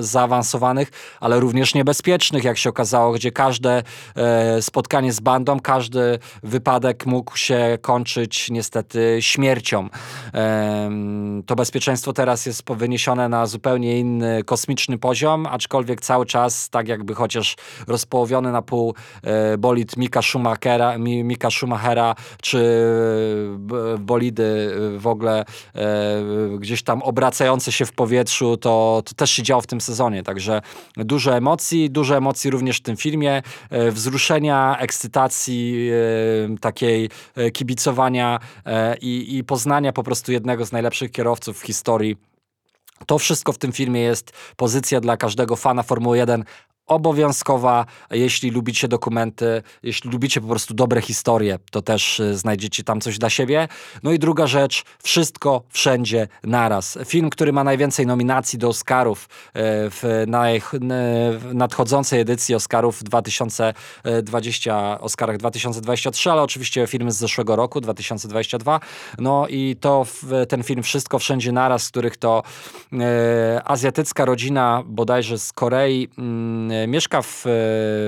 [0.00, 0.90] zaawansowanych,
[1.20, 3.82] ale również niebezpiecznych, jak się okazało, gdzie każde
[4.60, 9.88] spotkanie z bandą, każdy wypadek mógł się kończyć niestety przed śmiercią.
[11.46, 17.14] To bezpieczeństwo teraz jest wyniesione na zupełnie inny kosmiczny poziom, aczkolwiek cały czas tak jakby
[17.14, 18.94] chociaż rozpołowiony na pół
[19.58, 22.62] bolid Mika Schumachera, Mika Schumachera czy
[23.98, 25.44] bolidy w ogóle
[26.58, 30.22] gdzieś tam obracające się w powietrzu, to, to też się działo w tym sezonie.
[30.22, 30.62] Także
[30.96, 35.90] dużo emocji, dużo emocji również w tym filmie, e, wzruszenia, ekscytacji,
[36.54, 38.38] e, takiej e, kibicowania
[39.00, 42.16] i, i poznania po prostu jednego z najlepszych kierowców w historii.
[43.06, 46.44] To wszystko w tym filmie jest pozycja dla każdego fana Formuły 1,
[46.86, 53.00] obowiązkowa, jeśli lubicie dokumenty, jeśli lubicie po prostu dobre historie, to też y, znajdziecie tam
[53.00, 53.68] coś dla siebie.
[54.02, 56.98] No i druga rzecz, wszystko wszędzie naraz.
[57.04, 59.50] Film, który ma najwięcej nominacji do Oscarów y,
[59.90, 60.24] w
[61.54, 68.80] nadchodzącej edycji Oscarów 2020, Oscarach 2023, ale oczywiście film z zeszłego roku, 2022.
[69.18, 70.06] No i to
[70.48, 72.42] ten film Wszystko wszędzie naraz, których to
[72.92, 72.96] y,
[73.64, 77.42] azjatycka rodzina bodajże z Korei mm, mieszka w,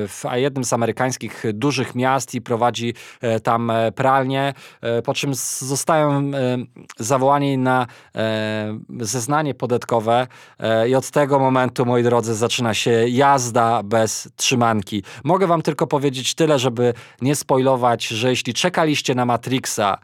[0.09, 5.35] w jednym z amerykańskich dużych miast i prowadzi e, tam e, pralnię, e, po czym
[5.59, 6.31] zostają
[6.99, 7.87] zawołani na
[9.01, 10.27] zeznanie podatkowe
[10.89, 15.03] i od tego momentu, moi drodzy, zaczyna się jazda bez trzymanki.
[15.25, 19.99] Mogę wam tylko powiedzieć tyle, żeby nie spoilować, że jeśli czekaliście na Matrixa,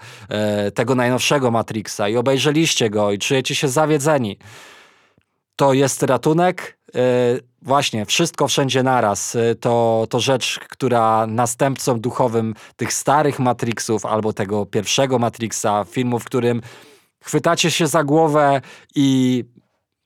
[0.74, 4.38] tego najnowszego Matrixa i obejrzeliście go i czujecie się zawiedzeni,
[5.56, 6.79] to jest ratunek.
[6.94, 7.00] E,
[7.62, 9.36] właśnie, wszystko wszędzie naraz.
[9.36, 16.18] E, to, to rzecz, która następcą duchowym tych starych Matrixów albo tego pierwszego Matrixa, filmu,
[16.18, 16.62] w którym
[17.24, 18.60] chwytacie się za głowę
[18.94, 19.44] i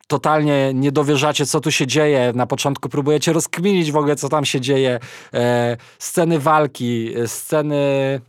[0.07, 2.33] totalnie nie dowierzacie, co tu się dzieje.
[2.35, 5.01] Na początku próbujecie rozkminić w ogóle, co tam się dzieje.
[5.35, 8.21] E, sceny walki, sceny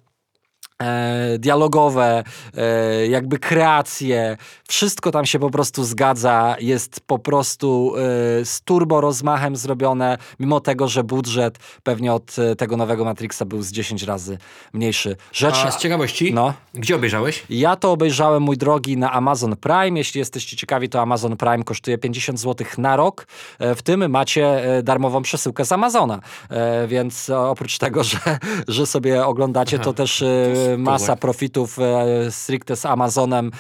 [0.82, 2.24] e, dialogowe,
[2.58, 9.02] e, jakby kreacje, wszystko tam się po prostu zgadza, jest po prostu e, z turbo
[9.02, 14.04] rozmachem zrobione, mimo tego, że budżet pewnie od e, tego nowego Matrixa był z 10
[14.04, 14.38] razy
[14.74, 15.16] mniejszy.
[15.34, 17.44] Rzecz, A z ciekawości, no, gdzie obejrzałeś?
[17.50, 19.98] Ja to obejrzałem, mój drogi, na Amazon Prime.
[19.98, 23.28] Jeśli jesteście ciekawi, to Amazon Prime kosztuje 50 zł na rok.
[23.60, 26.20] E, w tym macie e, darmową przesyłkę z Amazona,
[26.88, 28.20] więc oprócz tego, że,
[28.68, 30.24] że sobie oglądacie, Aha, to też
[30.78, 31.78] masa profitów
[32.30, 33.52] stricte z Amazonem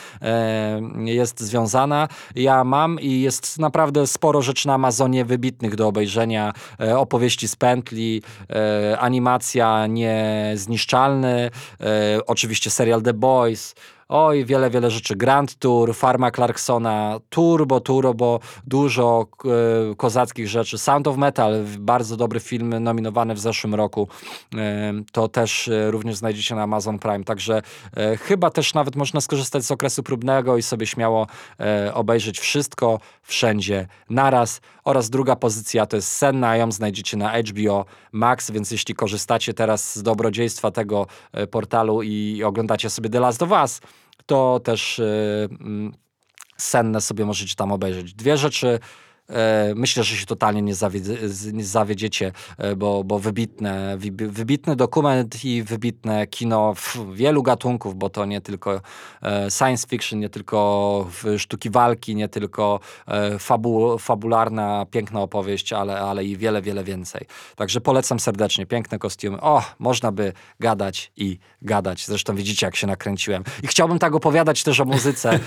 [1.05, 2.07] jest związana.
[2.35, 6.53] Ja mam i jest naprawdę sporo rzeczy na Amazonie wybitnych do obejrzenia.
[6.79, 11.49] E, opowieści z pętli, e, animacja niezniszczalny,
[11.81, 13.75] e, oczywiście serial The Boys,
[14.09, 15.15] Oj, wiele, wiele rzeczy.
[15.15, 19.27] Grand Tour, Farma Clarksona, Turbo, Turbo, dużo
[19.91, 20.77] e, kozackich rzeczy.
[20.77, 24.07] Sound of Metal, bardzo dobry film nominowany w zeszłym roku.
[24.55, 27.23] E, to też e, również znajdziecie na Amazon Prime.
[27.23, 27.61] Także
[28.19, 31.27] chyba też nawet można skorzystać z okresu próbnego i sobie śmiało
[31.93, 34.61] obejrzeć wszystko, wszędzie, naraz.
[34.83, 39.95] Oraz druga pozycja to jest Senna, ją znajdziecie na HBO Max, więc jeśli korzystacie teraz
[39.95, 41.07] z dobrodziejstwa tego
[41.51, 43.81] portalu i oglądacie sobie The Last of Us,
[44.25, 45.91] to też yy,
[46.57, 48.13] senne sobie możecie tam obejrzeć.
[48.13, 48.79] Dwie rzeczy
[49.75, 50.73] myślę, że się totalnie nie,
[51.53, 53.97] nie zawiedziecie, e, bo, bo wybitne,
[54.29, 58.81] wybitny dokument i wybitne kino w wielu gatunków, bo to nie tylko
[59.21, 60.55] e, science fiction, nie tylko
[61.37, 62.79] sztuki walki, nie tylko
[63.39, 67.25] fabu, fabularna, piękna opowieść, ale, ale i wiele, wiele więcej.
[67.55, 68.65] Także polecam serdecznie.
[68.65, 69.41] Piękne kostiumy.
[69.41, 72.05] O, można by gadać i gadać.
[72.05, 73.43] Zresztą widzicie, jak się nakręciłem.
[73.63, 75.39] I chciałbym tak opowiadać też o muzyce.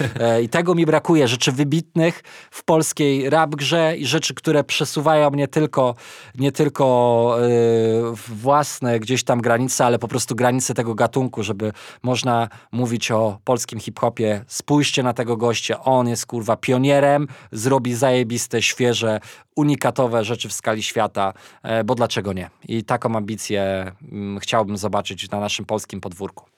[0.42, 1.28] I tego mi brakuje.
[1.28, 5.94] Rzeczy wybitnych w polskiej rap grze grze i rzeczy, które przesuwają nie tylko,
[6.38, 12.48] nie tylko yy, własne gdzieś tam granice, ale po prostu granice tego gatunku, żeby można
[12.72, 14.44] mówić o polskim hip-hopie.
[14.46, 19.20] Spójrzcie na tego gościa, on jest kurwa pionierem, zrobi zajebiste, świeże,
[19.56, 21.32] unikatowe rzeczy w skali świata,
[21.64, 22.50] yy, bo dlaczego nie?
[22.68, 26.57] I taką ambicję yy, chciałbym zobaczyć na naszym polskim podwórku.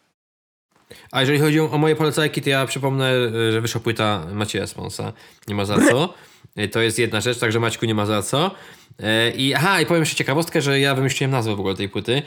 [1.11, 5.13] A jeżeli chodzi o moje polecajki, to ja przypomnę, y, że wyszła płyta Macieja Sponsa.
[5.49, 6.15] Nie ma za co.
[6.57, 8.51] E, to jest jedna rzecz, także Maćku nie ma za co.
[8.99, 12.23] E, I aha, i powiem jeszcze ciekawostkę, że ja wymyśliłem nazwę w ogóle tej płyty.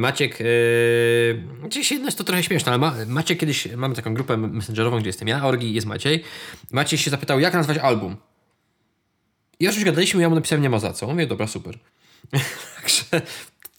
[0.00, 0.46] Maciek, yy,
[1.64, 5.06] gdzieś jedno jest to trochę śmieszne, ale Ma, Maciek kiedyś, mamy taką grupę messengerową, gdzie
[5.06, 6.24] jestem ja, Orgi jest Maciej.
[6.70, 8.16] Maciej się zapytał, jak nazwać album.
[9.60, 11.06] I oczywiście gadaliśmy, ja mu napisałem nie ma za co.
[11.06, 11.78] Mówię, dobra, super.
[12.76, 13.04] Także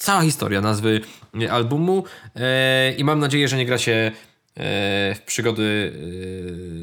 [0.06, 1.02] cała historia nazwy
[1.52, 2.04] albumu
[2.36, 2.42] yy,
[2.98, 4.12] i mam nadzieję, że nie gra się
[4.60, 5.94] E, w przygody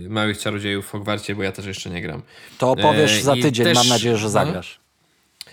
[0.06, 2.22] e, małych czarodziejów w Hogwarcie, bo ja też jeszcze nie gram.
[2.58, 4.30] To opowiesz e, za tydzień, też, mam nadzieję, że no.
[4.30, 4.80] zagrasz.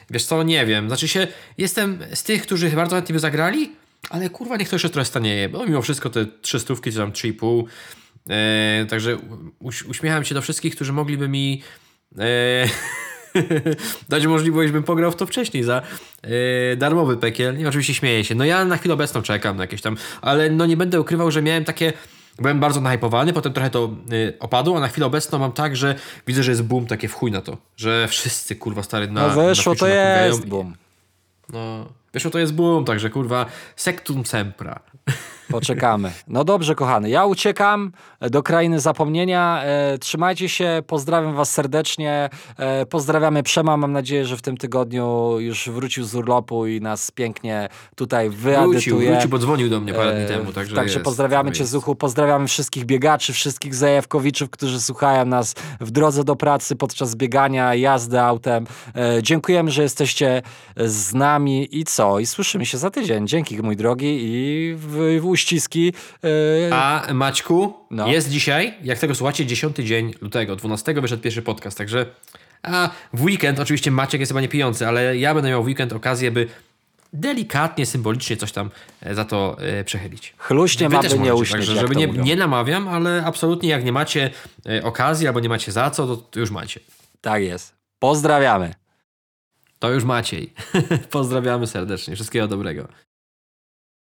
[0.10, 0.88] Wiesz co, nie wiem.
[0.88, 1.28] Znaczy się,
[1.58, 3.72] jestem z tych, którzy bardzo chętnie by zagrali,
[4.10, 7.12] ale kurwa, niech to jeszcze trochę stanieje, bo mimo wszystko te trzy stówki, czy tam
[7.12, 7.68] trzy i pół.
[8.30, 9.18] E, także
[9.60, 11.64] uś, uśmiecham się do wszystkich, którzy mogliby mi
[12.20, 12.70] e,
[14.10, 15.82] dać możliwość, bym pograł w to wcześniej za
[16.22, 17.58] e, darmowy pekiel.
[17.58, 18.36] Nie, oczywiście śmieję się.
[18.36, 21.42] No ja na chwilę obecną czekam na jakieś tam, ale no nie będę ukrywał, że
[21.42, 21.94] miałem takie
[22.40, 25.96] byłem bardzo nahypowany, potem trochę to y, opadło, a na chwilę obecną mam tak, że
[26.28, 29.48] widzę, że jest boom takie w chuj na to, że wszyscy kurwa stary na No
[29.48, 30.76] wyszło to jest boom.
[31.50, 33.46] No, wyszło to jest boom, także kurwa
[33.76, 34.80] sectum sempra.
[35.52, 36.12] Poczekamy.
[36.28, 37.10] No dobrze, kochany.
[37.10, 39.62] Ja uciekam do krainy zapomnienia.
[39.64, 42.30] E, trzymajcie się, pozdrawiam Was serdecznie.
[42.58, 43.78] E, pozdrawiamy Przema.
[43.78, 48.72] Mam nadzieję, że w tym tygodniu już wrócił z urlopu i nas pięknie tutaj wyedytuje.
[48.72, 50.54] Wrócił, wrócił bo dzwonił do mnie parę dni e, temu.
[50.54, 51.96] Także, także jest, pozdrawiamy Cię, Zuchu.
[51.96, 58.22] Pozdrawiamy wszystkich biegaczy, wszystkich zajawkowiczów, którzy słuchają nas w drodze do pracy, podczas biegania, jazdy
[58.22, 58.66] autem.
[58.96, 60.42] E, dziękujemy, że jesteście
[60.78, 62.20] z nami i co?
[62.20, 63.28] I słyszymy się za tydzień.
[63.28, 65.94] Dzięki, mój drogi, i w, w uściski.
[66.24, 66.30] Yy...
[66.74, 68.08] A Maćku, no.
[68.08, 72.06] jest dzisiaj, jak tego słuchacie, 10 dzień lutego, 12 wyszedł pierwszy podcast, także
[72.64, 75.94] a w weekend, oczywiście Maciek jest chyba nie pijący, ale ja będę miał w weekend
[75.94, 76.48] okazję, by
[77.14, 78.70] delikatnie, symbolicznie coś tam
[79.02, 80.34] e, za to e, przechylić.
[80.38, 84.30] Chluśnie ma by nie uśmieć, także, żeby nie, nie namawiam, ale absolutnie jak nie macie
[84.66, 86.80] e, okazji albo nie macie za co, to, to już macie.
[87.22, 87.76] Tak jest.
[88.00, 88.74] Pozdrawiamy.
[89.80, 90.54] To już Maciej.
[91.12, 92.16] Pozdrawiamy serdecznie.
[92.16, 92.88] Wszystkiego dobrego.